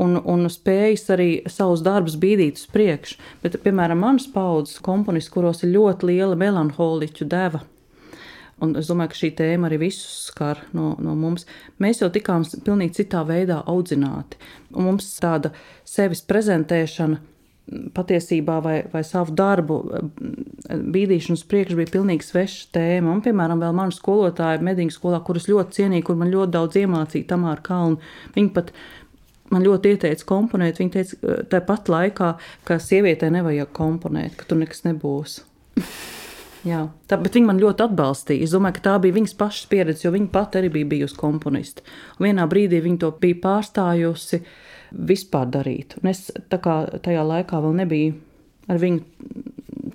[0.00, 3.18] Un, un spējas arī savus darbus bīdīt uz priekšu.
[3.42, 7.64] Bet, piemēram, manas paudzes komponisti, kuros ir ļoti liela melanholiķu deva,
[8.62, 11.46] un es domāju, ka šī tēma arī visus skar no, no mums.
[11.82, 14.38] Mēs jau tikām pilnīgi citā veidā audzināti.
[14.76, 15.52] Un mums tāda
[15.88, 17.18] sevis prezentēšana
[17.94, 19.78] patiesībā vai, vai savu darbu
[20.68, 23.12] bīdīšanu uz priekšu bija pilnīgi sveša tēma.
[23.14, 27.28] Un, piemēram, vēl mana skolotāja medīņu skolā, kuras ļoti cienīju, kur man ļoti daudz iemācīja
[27.30, 28.00] Tamāra Kalnu.
[28.34, 28.72] Viņa pat
[29.54, 30.80] man ļoti ieteica komponēt.
[30.82, 32.32] Viņa teica, tāpat laikā,
[32.66, 35.40] ka sievietē nevajag komponēt, ka tur nekas nebūs.
[36.70, 38.44] Jā, tā, bet viņa man ļoti atbalstīja.
[38.44, 41.86] Es domāju, ka tā bija viņas pašas pieredze, jo viņa pati arī bija bijusi komponiste.
[42.18, 44.42] Un vienā brīdī viņa to bija pārstājusi.
[44.42, 44.58] Uh,
[44.92, 45.96] vispār darīt.
[46.00, 48.18] Un es tajā laikā vēl nebiju
[48.70, 49.02] ar viņu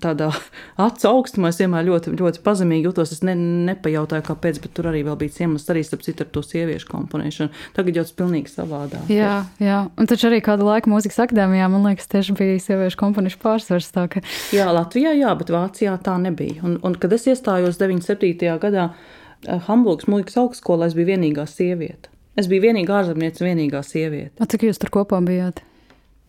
[0.01, 0.29] tādā
[0.85, 1.51] acu augstumā.
[1.51, 3.13] Es vienmēr ļoti, ļoti pazemīgi jutos.
[3.15, 3.35] Es ne,
[3.69, 7.65] nepajautāju, kāpēc, bet tur arī bija iemesls arī starp citu ar to sieviešu komponēšanu.
[7.77, 9.11] Tagad jau tas pilnīgi savādāk.
[9.11, 9.81] Jā, jā.
[9.99, 13.91] un taču arī kādu laiku mūzikas akadēmijā, man liekas, tieši bija sieviešu komponēšu pārsvars.
[14.11, 14.23] Ka...
[14.55, 16.59] Jā, Latvijā, jā, bet Vācijā tā nebija.
[16.67, 18.51] Un, un kad es iestājos 97.
[18.61, 22.11] gadā eh, Hamburgas mūzikas augstskolā, es biju vienīgā sieviete.
[22.35, 24.35] Es biju vienīgā ārzemniece, vienīgā sieviete.
[24.43, 25.61] A, cik jūs tur kopā bijāt?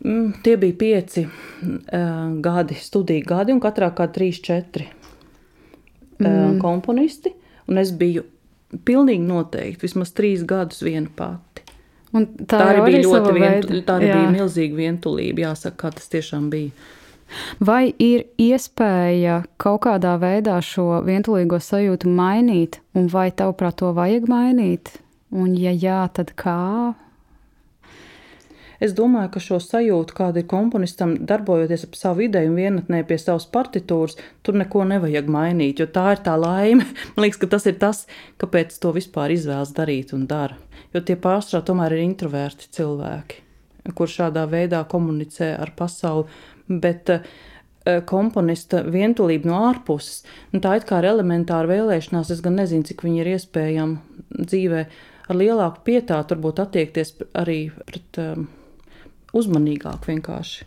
[0.05, 6.59] Mm, tie bija pieci uh, gadi, studiju gadi, un katrā kā trīs, četri uh, mm.
[6.63, 7.33] komponisti.
[7.67, 8.23] Un es biju
[8.87, 11.65] pilnīgi noteikti vismaz trīs gadus viena pati.
[12.15, 16.07] Un tā, tā arī bija ļoti vientu, tā arī bija milzīga vientulība, jāsaka, kā tas
[16.13, 16.71] tiešām bija.
[17.59, 24.31] Vai ir iespēja kaut kādā veidā šo vientulīgo sajūtu mainīt, un vai tavuprāt to vajag
[24.31, 24.93] mainīt?
[25.35, 26.95] Un, ja jā, tad kā?
[28.81, 33.17] Es domāju, ka šo sajūtu, kāda ir komponistam, darbojoties ap savu ideju un vienatnē pie
[33.21, 36.85] savas partitūras, tur neko nevajag mainīt, jo tā ir tā laime.
[37.17, 38.05] Man liekas, ka tas ir tas,
[38.43, 40.59] kāpēc to vispār izvēlas darīt un dara.
[40.93, 43.43] Jo tie pārstrā tomēr ir introverti cilvēki,
[43.97, 46.29] kur šādā veidā komunicē ar pasauli.
[46.69, 47.27] Bet uh,
[47.87, 50.25] eh, komponista vientulība no ārpuses.
[50.53, 54.89] Nu, tā it kā ir elementāra vēlēšanās, es gan nezinu, cik viņi ir iespējami dzīvē
[55.27, 57.59] ar lielāku pietātu, varbūt attiekties arī
[57.89, 58.49] pret um,
[59.37, 60.67] uzmanīgāk vienkārši.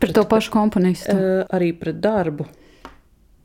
[0.00, 1.12] Pret, to pašu komponistu.
[1.12, 2.48] Uh, arī pret darbu.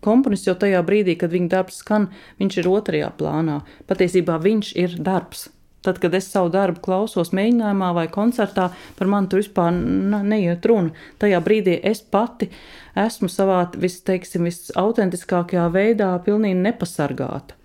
[0.05, 2.07] Komponists jau tajā brīdī, kad viņa darbs skan,
[2.39, 3.59] viņš ir otrajā plānā.
[3.89, 5.49] Patiesībā viņš ir darbs.
[5.85, 10.93] Tad, kad es savu darbu klausos mēģinājumā vai koncertā, par mani tur vispār neiet runa.
[11.21, 12.49] Tajā brīdī es pati
[12.97, 17.57] esmu savā visteiksim, visautentiskākajā veidā pilnīgi nepasargāta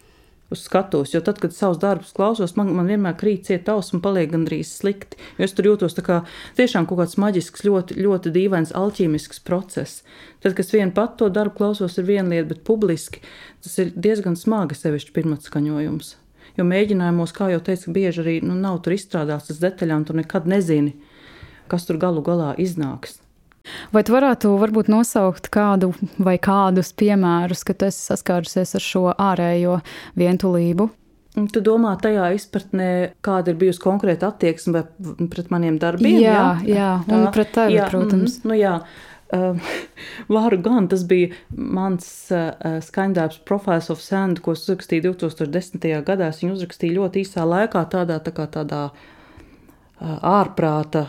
[0.50, 1.14] uz skatuves.
[1.14, 4.72] Jo tad, kad savus darbus klausos, man, man vienmēr krīt cieta auss un paliek gandrīz
[4.80, 5.18] slikti.
[5.38, 6.22] Jo es tur jūtos kā
[6.58, 10.02] tiešām kaut kāds maģisks, ļoti, ļoti dīvains, alķīmisks process.
[10.42, 13.22] Tad, kad es vienu pati to darbu klausos, ir viena lieta, bet publiski
[13.62, 16.14] tas ir diezgan smagi sevišķi pirmatskaņojums.
[16.58, 20.48] Jo mēģinājumos, kā jau teicu, bieži arī nu, nav tur izstrādāts tas detaļām, tu nekad
[20.50, 20.96] nezini,
[21.70, 23.20] kas tur galu galā iznāks.
[23.92, 29.04] Vai tu varētu varbūt nosaukt kādu vai kādus piemērus, ka tu esi saskārusies ar šo
[29.12, 29.80] ārējo
[30.18, 30.88] vientulību?
[31.30, 32.88] Tu domā tajā izpratnē,
[33.22, 34.82] kāda ir bijusi konkrēta attieksme
[35.30, 36.18] pret maniem darbiem?
[36.18, 38.40] Jā, jā, jā un tā, pret tevi, jā, protams.
[38.40, 38.74] Mm, nu jā.
[39.30, 39.68] Uh,
[40.36, 45.86] varu gan, tas bija mans uh, skaņdarbs Profiles of Sand, ko es uzrakstīju 2010.
[46.08, 46.32] gadā.
[46.32, 51.06] Es viņu uzrakstīju ļoti īsā laikā, tādā, tā kā tādā uh, ārprāta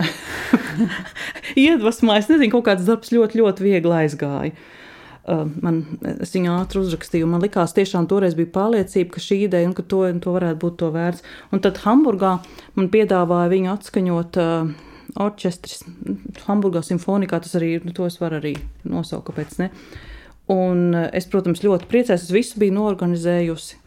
[1.66, 2.18] iedvesmā.
[2.20, 4.54] Es nezinu, kaut kāds darbs ļoti, ļoti viegli aizgāja.
[5.22, 5.84] Uh, man,
[6.18, 7.28] es viņu ātri uzrakstīju.
[7.30, 10.80] Man liekas, tiešām toreiz bija pārliecība, ka šī ideja un ka to, to varētu būt
[10.80, 11.26] to vērts.
[11.54, 12.32] Un tad Hamburgā
[12.78, 14.72] man piedāvāja viņu atskaņot uh,
[15.22, 15.84] orķestris.
[16.48, 19.70] Hamburgā simfonikā tas arī nu, to es varu arī nosaukt, kāpēc ne.
[20.50, 22.26] Un uh, es, protams, ļoti priecājos.
[22.26, 23.78] Es visu biju norganizējusi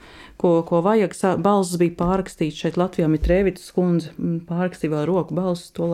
[0.41, 1.15] ko, ko vajag.
[1.43, 4.13] Balss bija pārrakstīts šeit Latvijā, Mitrēvitas kundze
[4.49, 5.89] pārrakstīja vēl roku balsis to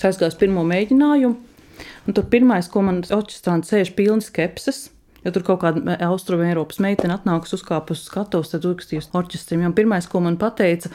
[0.00, 1.36] aizgāju uz pirmo mēģinājumu,
[2.06, 4.88] un tur pirmais, ko man orķestrāns sēž pilns skepses.
[5.22, 9.68] Ja tur kaut kāda austrumu Eiropas meitene atnāks uzkāpus uz skatuves, tad uzrakstīs orķestrim.
[9.76, 10.90] Pirmais, ko man teica,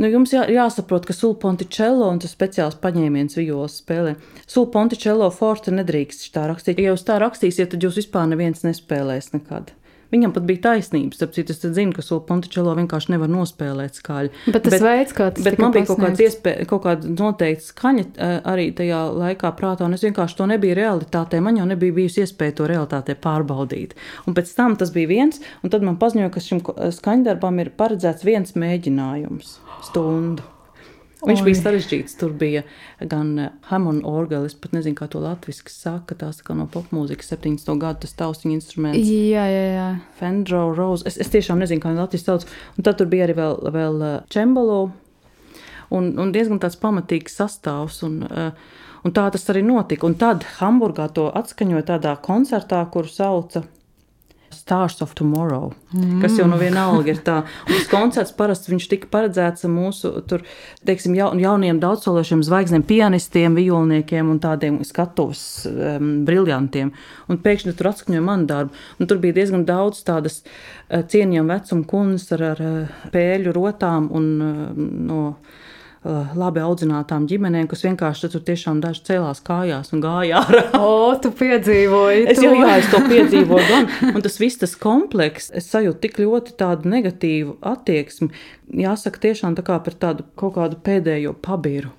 [0.00, 4.14] Nu, jums jā, jāsaprot, ka sulponticello un tas speciāls paņēmiens violas spēlē.
[4.48, 6.80] Sulponticello forte nedrīkst tā rakstīt.
[6.80, 9.74] Ja jūs tā rakstīsiet, tad jūs vispār neviens nespēlēs nekad.
[10.12, 11.16] Viņam pat bija taisnība.
[11.16, 14.32] Starp citu, es zinu, ka Sula Pontičelo vienkārši nevar nospēlēt skaļi.
[14.52, 18.04] Bet tas bet, veids, kā tas bet man bija kaut, iespēja, kaut kāda noteikta skaņa
[18.04, 21.40] eh, arī tajā laikā prātā, un es vienkārši to nebiju realitātē.
[21.44, 23.96] Man jau nebija bijusi iespēja to realitātē pārbaudīt.
[24.28, 26.64] Un pēc tam tas bija viens, un tad man paziņoja, ka šim
[27.00, 29.56] skaņdarbam ir paredzēts viens mēģinājums
[29.88, 30.51] stundu.
[31.22, 31.46] Viņš Oi.
[31.46, 32.16] bija sarežģīts.
[32.18, 32.64] Tur bija
[32.98, 36.16] gan eh, Hammond orgelis, pat nezinu, kā to latviešu saka.
[36.18, 37.70] Tās kā no popmūzikas 70.
[37.82, 39.06] gadu tas taustiņa instruments.
[39.06, 39.88] Jā, jā, jā.
[40.18, 41.06] Fendro Rose.
[41.06, 42.46] Es, es tiešām nezinu, kā latviešu sauc.
[42.74, 44.02] Un tad tur bija arī vēl, vēl
[44.34, 44.80] čembalo.
[44.88, 45.60] Eh,
[45.94, 48.00] un, un diezgan tāds pamatīgs sastāvs.
[48.08, 50.08] Un, uh, un tā tas arī notika.
[50.08, 53.62] Un tad Hamburgā to atskaņoja tādā koncertā, kuru sauca
[54.54, 56.20] Stars of Tomorrow, mm.
[56.22, 57.38] kas jau no vienalga ir tā.
[57.66, 60.44] Un tas koncerts parasti viņš tika paredzēts mūsu tur,
[60.88, 66.92] teiksim, jaun, jauniem daudzsološiem zvaigznēm, pianistiem, violniekiem un tādiem skatuves um, briljantiem.
[67.32, 68.78] Un pēkšņi tur atskaņoja manu darbu.
[69.00, 74.08] Un tur bija diezgan daudz tādas uh, cienījama vecuma kundas ar, ar uh, pēļu rotām
[74.12, 75.22] un uh, no
[76.04, 80.64] labi audzinātām ģimenēm, kas vienkārši tur tiešām daži cēlās kājās un gāja ārā.
[80.82, 82.24] O, tu piedzīvoji!
[82.32, 86.18] Es jau, jā, es to piedzīvoju, gan, un tas viss tas komplekss, es sajūtu tik
[86.24, 88.32] ļoti tādu negatīvu attieksmi,
[88.82, 91.94] jāsaka tiešām tā kā par tādu kaut kādu pēdējo pabiru.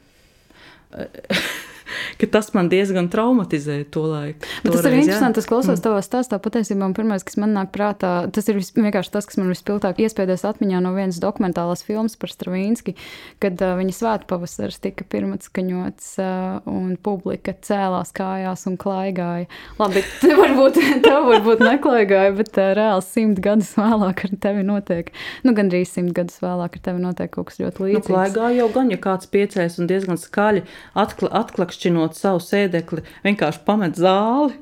[2.20, 4.48] ka tas man diezgan traumatizēja to laiku.
[4.64, 5.84] Bet tas ir interesanti, tas klausos mm.
[5.86, 6.40] tavā stāstā.
[6.44, 10.82] Patiesībā pirmais, kas man nāk prātā, tas ir vienkārši tas, kas man vispilgtāk iespējas atmiņā
[10.84, 12.96] no vienas dokumentālās filmas par Stravīnski,
[13.44, 19.50] kad uh, viņa svētku pavasaris tika pirmatskaņots uh, un publika cēlās kājās un klaigāja.
[19.80, 25.14] Labi, te varbūt, tev varbūt neklaigāja, bet uh, reāli simt gadus vēlāk ar tevi notiek,
[25.48, 28.10] nu gandrīz simt gadus vēlāk ar tevi notiek kaut kas ļoti nu, līdzīgs.
[28.10, 30.66] Nu, klaigāja jau gan, ja kāds piecēs un diezgan skaļi
[31.00, 34.56] atkla, atklakšķinot atstājot savu sēdekli, vienkārši pamet zāli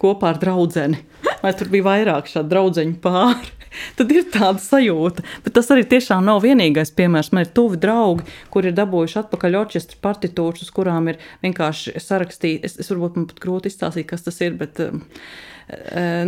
[0.00, 0.94] kopā ar draugu.
[1.42, 3.52] Vai tur bija vairāk šādu draugu pāri?
[3.98, 5.24] Tad ir tāda sajūta.
[5.44, 7.32] Bet tas arī tiešām nav vienīgais piemērs.
[7.34, 12.62] Man ir tuvi draugi, kuri ir dabūjuši atpakaļ orķestra partitūras, kurām ir vienkārši sarakstīti.
[12.68, 14.94] Es, es varbūt man pat grūti izstāstīt, kas tas ir, bet uh,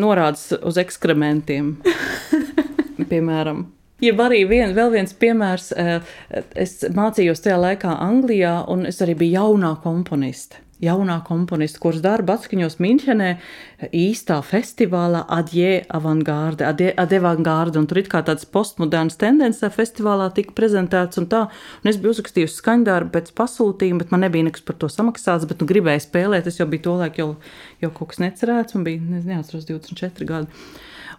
[0.00, 1.76] norādes uz ekskrementiem,
[3.12, 3.66] piemēram.
[4.04, 6.00] Ja arī vien, vēl viens piemērs, eh,
[6.54, 10.56] es mācījos tajā laikā Anglijā, un es arī biju jaunā komponiste.
[10.76, 13.38] jaunā komponista, kuras darbu atskaņos Minhenē
[13.96, 20.52] īstā festivālā Adje Avangārde, Adje Avangārde, un tur it kā tāds postmoderns tendences festivālā tika
[20.52, 21.46] prezentēts un tā,
[21.82, 25.64] un es biju uzrakstījusi skaņdarbu pēc pasūtījuma, bet man nebija nekas par to samaksāts, bet
[25.64, 27.30] nu gribēju spēlēt, es jau biju tolaik jau,
[27.80, 30.66] jau kaut kas necerēts, un bija, nezinu, 24 gadi.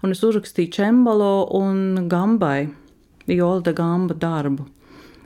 [0.08, 2.70] Un es uzrakstīju Čembalo un Gambai,
[3.28, 4.63] Jolda Gamba darbu.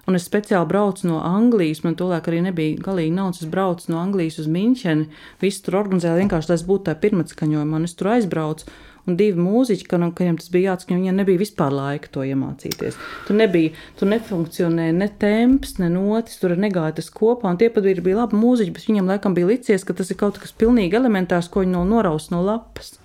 [0.09, 3.43] Un es speciāli braucu no Anglijas, man tolaik arī nebija galīgi naudas.
[3.43, 5.05] Es braucu no Anglijas uz Müncheni.
[5.43, 7.81] Visu tur organizēju vienkārši, lai es būtu tā pirmā skaņojuma.
[7.85, 8.71] Es tur aizbraucu.
[9.05, 12.97] Un divi mūziķi, kuriem tas bija jāatskaņo, viņiem nebija vispār laika to iemācīties.
[13.27, 17.53] Tur nebija, tur nefunkcionēja ne temps, ne notis, tur negāja tas kopā.
[17.61, 20.41] Tie pat bija, bija labi mūziķi, bet viņam laikam bija licies, ka tas ir kaut
[20.41, 22.95] kas pilnīgi elementārs, ko viņi no noraus no lapas.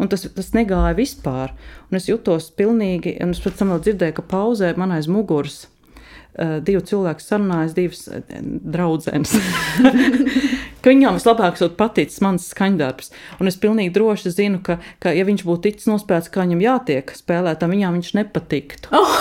[0.00, 1.52] Un tas, tas negāja vispār.
[1.90, 5.66] Un es jutos pilnīgi, un es pēc tam vēl dzirdēju, ka pauzē man aiz muguras
[6.38, 9.32] Eh, divi cilvēki sarunājas, divas eh, draudzenes.
[10.82, 13.10] ka viņām vislabāk paticis mans skaņdarbs.
[13.42, 17.12] Un es pilnīgi droši zinu, ka, ka ja viņš būtu ticis nospēlēts, kā viņam jātiek
[17.18, 18.94] spēlētam, viņām viņš nepatiktu.
[18.94, 19.16] Oh.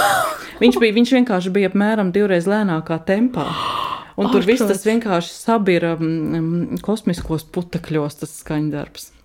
[0.62, 3.50] viņš, bija, viņš vienkārši bija apmēram divreiz lēnākā tempā.
[4.16, 9.16] Un tur viss tas vienkārši sabira um, kosmiskos putekļos, tas skaņdarbs.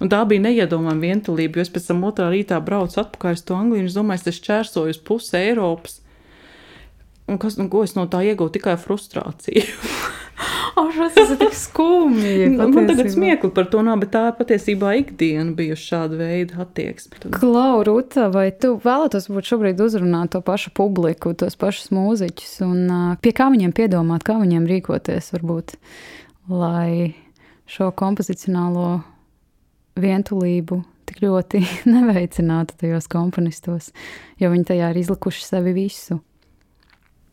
[0.00, 3.58] Un tā bija neiedomājama vientulība, jo es pēc tam otrā rītā braucu atpakaļ uz to
[3.58, 6.00] Angliju un es domāju, es te šķērsoju uz pusi Eiropas.
[7.30, 8.58] Un kas, un ko es no tā iegūstu?
[8.58, 9.64] Tikai frustrāciju.
[11.14, 12.48] tas ir tik skumji.
[12.54, 17.32] Nu, man tagad smiekli par to nav, bet tā patiesībā ikdiena bijusi šāda veida attieksme.
[17.34, 22.84] Klau, Ruta, vai tu vēlētos būt šobrīd uzrunāt to pašu publiku, tos pašus mūziķus, un
[23.24, 25.76] pie kā viņiem piedomāt, kā viņiem rīkoties, varbūt,
[26.52, 27.14] lai
[27.70, 29.00] šo kompozicionālo
[30.00, 31.62] vientulību tik ļoti
[31.94, 33.90] neveicinātu tajos komponistos,
[34.40, 36.20] jo viņi tajā ir izlikuši sevi visu.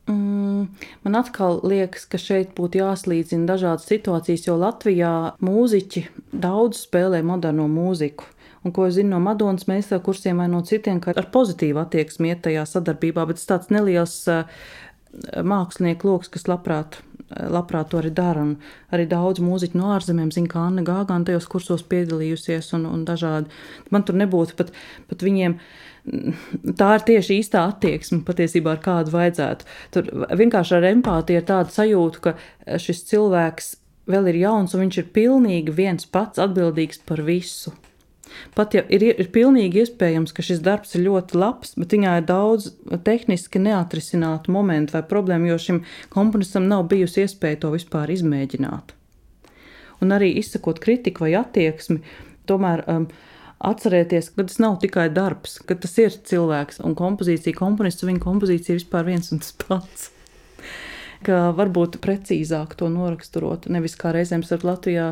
[0.10, 0.67] Mm,
[1.06, 5.13] man atkal liekas, ka šeit būtu jāslīdzina dažādas situācijas, jo Latvijā
[5.45, 8.26] mūziķi daudz spēlē moderno mūziku.
[8.62, 12.30] Un, ko es zinu no Madonas meistara kursiem vai no citiem, ka ar pozitīvu attieksmi
[12.30, 14.43] iet tajā sadarbībā, bet tas tāds neliels uh,
[15.41, 17.00] mākslinieku lokus, kas labprāt,
[17.52, 18.44] labprāt to arī dara.
[18.46, 18.56] Un
[18.96, 23.52] arī daudz mūziķu no ārzemēm zina, kā Anna Gāgāna tajos kursos piedalījusies un, un dažādi.
[23.94, 24.74] Man tur nebūtu pat,
[25.12, 25.58] pat viņiem.
[26.80, 29.67] Tā ir tieši īstā attieksme patiesībā, ar kādu vajadzētu.
[29.94, 33.76] Tur vienkārši ar empātiju ir tāda sajūta, ka šis cilvēks
[34.10, 37.76] vēl ir jauns un viņš ir pilnīgi viens pats atbildīgs par visu.
[38.56, 42.28] Pat ja ir, ir pilnīgi iespējams, ka šis darbs ir ļoti labs, bet viņā ir
[42.30, 42.72] daudz
[43.08, 48.96] tehniski neatrisinātu momentu vai problēmu, jo šim komponistam nav bijusi iespēja to vispār izmēģināt.
[50.02, 52.00] Un arī izsakot kritiku vai attieksmi,
[52.50, 53.06] tomēr um,
[53.62, 58.24] atcerēties, ka tas nav tikai darbs, ka tas ir cilvēks un kompozīcija, komponists un viņa
[58.24, 60.10] kompozīcija ir vispār viens un tas pats.
[61.22, 65.12] Ka varbūt precīzāk to noraksturot, nevis kā reizēm starp Latvijā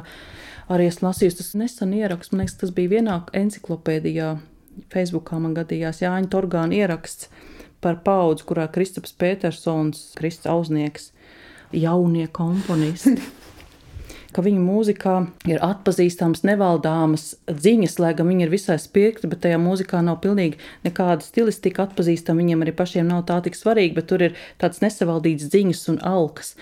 [0.70, 4.34] arī esmu lasījusi tas nesen ieraksts, man liekas, tas bija vienā enciklopēdijā,
[4.94, 7.28] Facebookā man gadījās Jāņa Torgāna ieraksts
[7.84, 11.12] par paudzi, kurā Kristaps Petersons, Kristus Ausnieks,
[11.76, 13.18] jaunie komponisti
[14.36, 15.16] ka viņu mūzikā
[15.50, 20.60] ir atpazīstamas, nevaldāmas dziņas, lai gan viņi ir visai spiegti, bet tajā mūzikā nav pilnīgi
[20.86, 22.44] nekāda stilistika atpazīstama.
[22.44, 26.54] Viņiem arī pašiem nav tā tik svarīgi, bet tur ir tāds nesavaldīts dziņas un alkas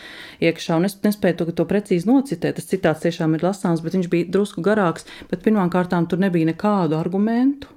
[0.44, 0.80] iekšā.
[0.80, 2.58] Un es nespēju to, to precīzi nocitēt.
[2.58, 6.54] Tas citāts tiešām ir lasāms, bet viņš bija drusku garāks, bet pirmām kārtām tur nebija
[6.54, 7.74] nekādu argumentu.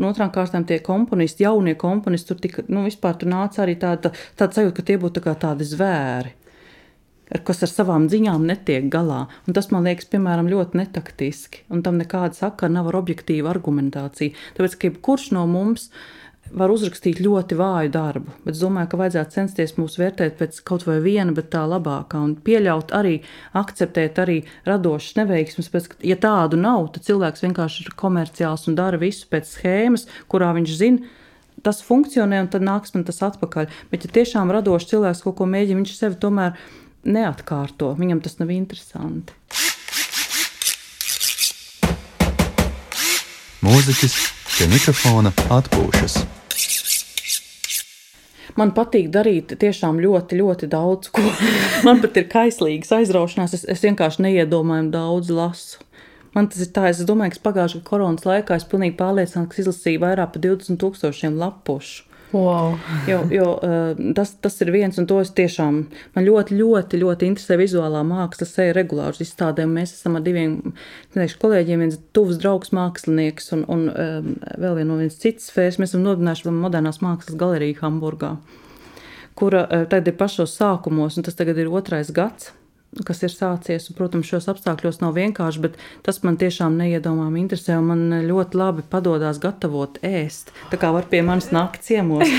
[0.00, 4.14] Un otrām kārtām tie komponisti, jaunie komponisti, tur tika, nu, vispār tur nāca arī tāda,
[4.38, 6.32] tāda sajūta, ka tie būtu tā tādi zvēri
[7.46, 9.24] kas ar savām ziņām netiek galā.
[9.46, 11.66] Un tas man liekas, piemēram, ļoti netaktiski.
[11.70, 14.34] Un tam nekāda sakara nav ar objektīvu argumentāciju.
[14.56, 15.90] Tāpēc, ka jebkurš no mums
[16.50, 20.82] var uzrakstīt ļoti vāju darbu, bet es domāju, ka vajadzētu censties mūs vērtēt pēc kaut
[20.88, 23.20] vai viena, bet tā labākā, un pieļaut arī,
[23.54, 25.70] akceptēt arī radošas neveiksmes.
[25.70, 30.50] Pēc, ja tādu nav, tad cilvēks vienkārši ir komerciāls un dara visu pēc schēmas, kurā
[30.58, 31.14] viņš zina,
[31.62, 33.70] tas funkcionē, un tad nāks man tas atpakaļ.
[33.92, 36.56] Bet, ja tiešām radošs cilvēks kaut ko mēģina, viņš sevi tomēr
[37.04, 37.94] neatkārto.
[37.98, 39.36] Viņam tas nav interesanti.
[43.60, 44.14] Mūziķis
[44.56, 46.20] pie mikrofona atpūšas.
[48.58, 51.22] Man patīk darīt tiešām ļoti, ļoti daudz ko.
[51.86, 53.54] Man pat ir kaislīgas aizraušanās.
[53.56, 55.84] Es, es vienkārši neiedomājami daudz lasu.
[56.34, 60.02] Man tas ir tā, es domāju, ka pagājušā koronas laikā es pilnīgi pārliecināts, ka izlasīju
[60.04, 62.09] vairāk par 20 tūkstošiem lapušu.
[62.32, 62.76] Wow.
[63.08, 65.80] jo jo uh, tas, tas ir viens, un to es tiešām
[66.14, 68.46] man ļoti, ļoti, ļoti interesē vizuālā māksla.
[68.46, 69.72] Es eju regulāri uz izstādēm.
[69.74, 70.60] Mēs esam ar diviem
[71.16, 74.30] teikšu, kolēģiem, viens tuvs draugs mākslinieks un, un um,
[74.62, 75.80] vēl viens no vienas citas sfēras.
[75.82, 78.36] Mēs esam nodibinājuši modernās mākslas galeriju Hamburgā,
[79.34, 82.52] kura uh, tagad ir pašos sākumos, un tas tagad ir otrais gads.
[83.06, 83.88] Kas ir sācies.
[83.90, 87.78] Un, protams, šos apstākļos nav vienkārši, bet tas man tiešām neiedomājami interesē.
[87.84, 90.52] Man ļoti labi padodas gatavot ēst.
[90.72, 92.30] Tā kā var pie manis nākt ciemos.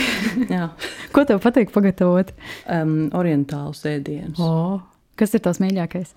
[1.15, 2.33] Ko tev patīk pagatavot?
[2.67, 4.41] Um, orientālus ēdienus.
[4.43, 4.81] Oh,
[5.19, 6.15] kas ir tās mīļākais?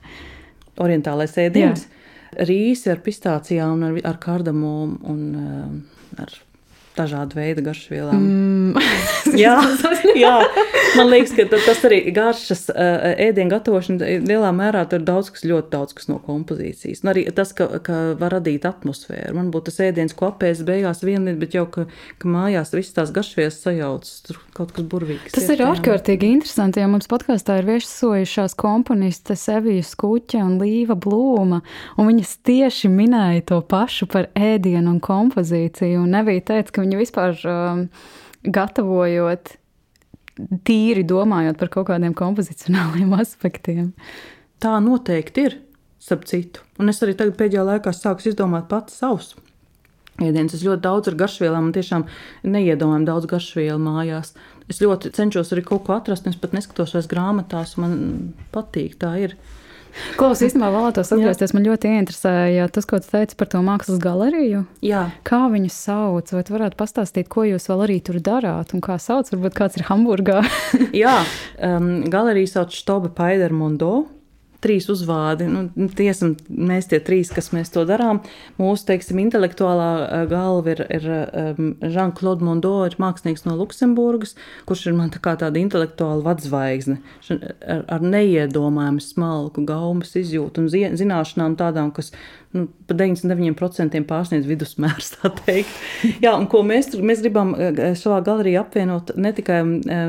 [0.83, 1.87] Orientālais ēdiens.
[1.87, 2.47] Jā.
[2.49, 5.77] Rīsi ar pistācijām, ar, ar kardamomu un um,
[6.19, 6.35] ar
[6.97, 8.23] dažādu veidu garšvielām.
[8.25, 8.79] Mm.
[9.45, 9.55] jā,
[10.19, 10.35] jā,
[10.99, 15.97] man liekas, ka tas arī garšas ēdienu gatavošana lielā mērā ir daudz kas, ļoti daudz
[15.99, 17.03] kas no kompozīcijas.
[17.05, 19.35] Un arī tas, ka, ka var radīt atmosfēru.
[19.39, 21.87] Man būtu tas ēdiens, ko apēst beigās viena, bet jau, ka,
[22.23, 25.35] ka mājās visas tās garšvielas sajaucas, tur kaut kas burvīgs.
[25.35, 31.61] Tas ir ārkārtīgi interesanti, jo mums podkāstā ir viesojušās komponistes Evija Skuķa un Līva Blūma,
[31.99, 37.01] un viņas tieši minēja to pašu par ēdienu un kompozīciju, un Evija teica, ka viņa
[37.01, 37.85] vispār um,
[38.45, 39.57] gatavojot,
[40.67, 43.93] tīri domājot par kaut kādiem kompozicionāliem aspektiem.
[44.63, 45.59] Tā noteikti ir,
[46.03, 46.63] starp citu.
[46.79, 49.35] Un es arī tagad pēdējā laikā sāku izdomāt pats savus.
[50.23, 52.05] Ēdienas es ļoti daudz ar garšvielām, un tiešām
[52.47, 54.31] neiedomājam daudz garšvielu mājās.
[54.71, 57.97] Es ļoti cenšos arī kaut ko atrast, un es pat neskatos vairs grāmatās, man
[58.55, 59.35] patīk, tā ir.
[60.19, 61.55] Klaus, īstenībā vēlētos atgriezties.
[61.57, 64.65] Man ļoti interesēja tas, ko tu teici par to mākslas galeriju.
[64.85, 65.07] Jā.
[65.27, 66.33] Kā viņu sauc?
[66.35, 68.75] Vai tu varētu pastāstīt, ko jūs vēl arī tur darāt?
[68.77, 69.31] Un kā sauc?
[69.33, 70.43] Varbūt kāds ir Hamburgā.
[71.05, 71.21] Jā,
[71.63, 74.05] um, galerija sauc Štoba Paidermondo
[74.65, 75.47] trīs uzvārdi.
[75.51, 78.23] Nu, tie esam mēs tie trīs, kas mēs to darām.
[78.61, 81.09] Mūsu, teiksim, intelektuālā eh, galva ir, ir
[81.83, 84.35] Jean-Claude Mondo, ir mākslinieks no Luksemburgas,
[84.69, 87.01] kurš ir man tā kā tāda intelektuāla vadzvaigzne,
[87.35, 92.13] ar, ar neiedomājumu smalku gaumas izjūtu un zināšanām tādām, kas
[92.55, 95.15] nu, pa 99% pārsniedz vidusmērs.
[96.25, 99.63] Jā, un ko mēs, mēs gribam eh, savā galerijā apvienot, ne tikai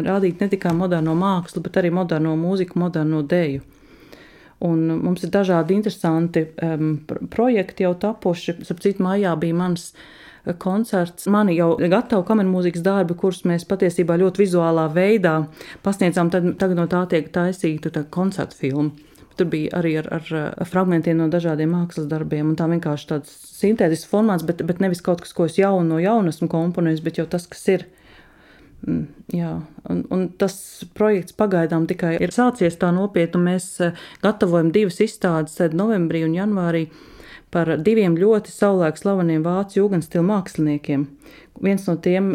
[0.06, 3.75] rādīt ne tikai moderno mākslu, bet arī moderno mūziku, moderno dēļu.
[4.66, 6.96] Un mums ir dažādi interesanti um,
[7.32, 8.60] projekti jau tapuši.
[8.66, 10.06] Sapratu, mājā bija mans uh,
[10.54, 11.28] koncerts.
[11.28, 15.36] Man jau ir gatavi kameras mūzikas darbi, kurus mēs patiesībā ļoti vizuālā veidā
[15.86, 16.30] pasniedzām.
[16.34, 18.92] Tad, tagad no tā tiek taisīta tā koncerta filma.
[19.36, 22.54] Tur bija arī ar, ar, ar fragmentiem no dažādiem mākslas darbiem.
[22.56, 26.32] Tā vienkārši tāds sintētisks formāts, bet, bet nevis kaut kas, ko es jaunu no jauna
[26.32, 27.88] esmu komponējis, bet jau tas, kas ir.
[28.84, 29.52] Mm, jā,
[29.90, 30.56] un, un tas
[30.98, 33.42] projekts pagaidām tikai ir sācies tā nopietni.
[33.48, 36.86] Mēs eh, gatavojam divas izstādes, novembrī un janvārī,
[37.56, 41.08] par diviem ļoti savulaik slaveniem vācu jūgenstilu māksliniekiem,
[41.62, 42.34] Viens no tiem,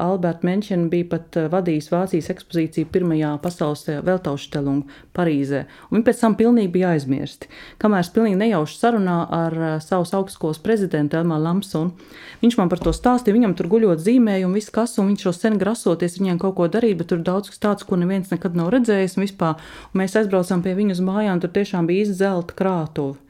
[0.00, 5.66] Alberts Menčens, bija pat vadījis Vācijas ekspozīciju pirmajā pasaules veltauštelungā Parīzē.
[5.90, 7.50] Viņi pēc tam pilnīgi bija aizmirsti.
[7.82, 11.92] Kamēr es pilnīgi nejauši sarunā ar savus augstskolas prezidentu Elmā Lamsonu,
[12.40, 13.36] viņš man par to stāstīja.
[13.36, 16.96] Viņam tur guļot zīmējumu, viss kas, un viņš jau sen grasoties viņiem kaut ko darīt,
[17.02, 19.18] bet tur daudz kas tāds, ko neviens nekad nav redzējis.
[19.18, 19.60] Un vispār,
[19.92, 23.20] un mēs aizbraucām pie viņu uz mājām, tur tiešām bija izzelta krātuve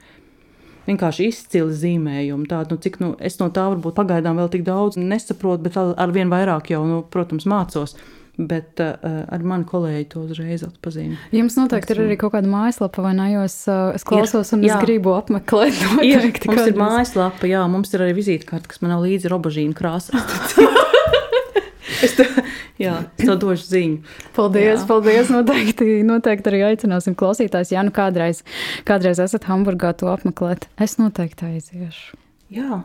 [0.88, 2.48] vienkārši izcili zīmējumi.
[2.50, 6.14] Tādu, nu, cik, nu, es no tā varbūt pagaidām vēl tik daudz nesaprotu, bet ar
[6.14, 7.96] vien vairāk jau, nu, protams, mācos.
[8.32, 8.94] Bet uh,
[9.28, 11.26] ar mani kolēģi to uzreiz atpazīst.
[11.36, 13.26] Jums noteikti ir arī kaut kāda mājaslapa, vai ne?
[13.34, 14.78] Jo es, uh, es klausos, ir, un jā.
[14.78, 15.76] es gribu apmeklēt.
[15.98, 19.76] Noteikti, ir, mums ir mājaslapa, jā, mums ir arī vizītkārta, kas man nav līdzi robažīna
[19.76, 20.16] krāsā.
[22.04, 22.26] es to,
[22.82, 24.16] jā, es to došu ziņu.
[24.36, 24.86] Paldies, jā.
[24.88, 25.30] paldies.
[25.32, 27.74] Noteikti, noteikti arī aicināsim klausītājus.
[27.74, 28.42] Ja nu kādreiz,
[28.88, 32.18] kādreiz esat Hamburgā to apmeklēt, es noteikti aiziešu.
[32.52, 32.82] Jā,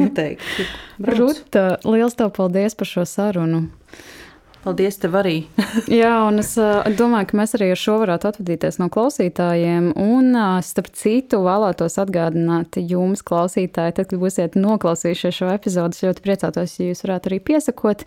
[0.00, 0.68] noteikti.
[1.18, 3.66] Ruta, liels tev paldies par šo sarunu.
[4.64, 5.34] Paldies, tev arī.
[5.92, 6.54] Jā, un es
[6.96, 9.90] domāju, ka mēs arī ar šo varētu atvadīties no klausītājiem.
[10.00, 10.30] Un,
[10.64, 16.78] starp citu, vēlētos atgādināt jums, klausītāji, tad, kad būsiet noklausījušies šo epizodu, es ļoti priecātos,
[16.80, 18.06] ja jūs varētu arī piesakot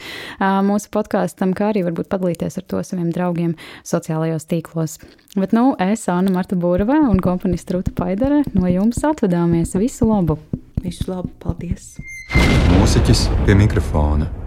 [0.66, 3.54] mūsu podkāstam, kā arī varbūt padalīties ar to saviem draugiem
[3.86, 4.98] sociālajos tīklos.
[5.38, 9.78] Bet, nu, es, Anna Marta Būravē un komponista Ruta Paidere, no jums atvadāmies.
[9.78, 10.40] Visu labu!
[10.82, 11.30] Visu labu!
[11.44, 12.00] Paldies!
[12.74, 14.47] Mūziķis pie mikrofona.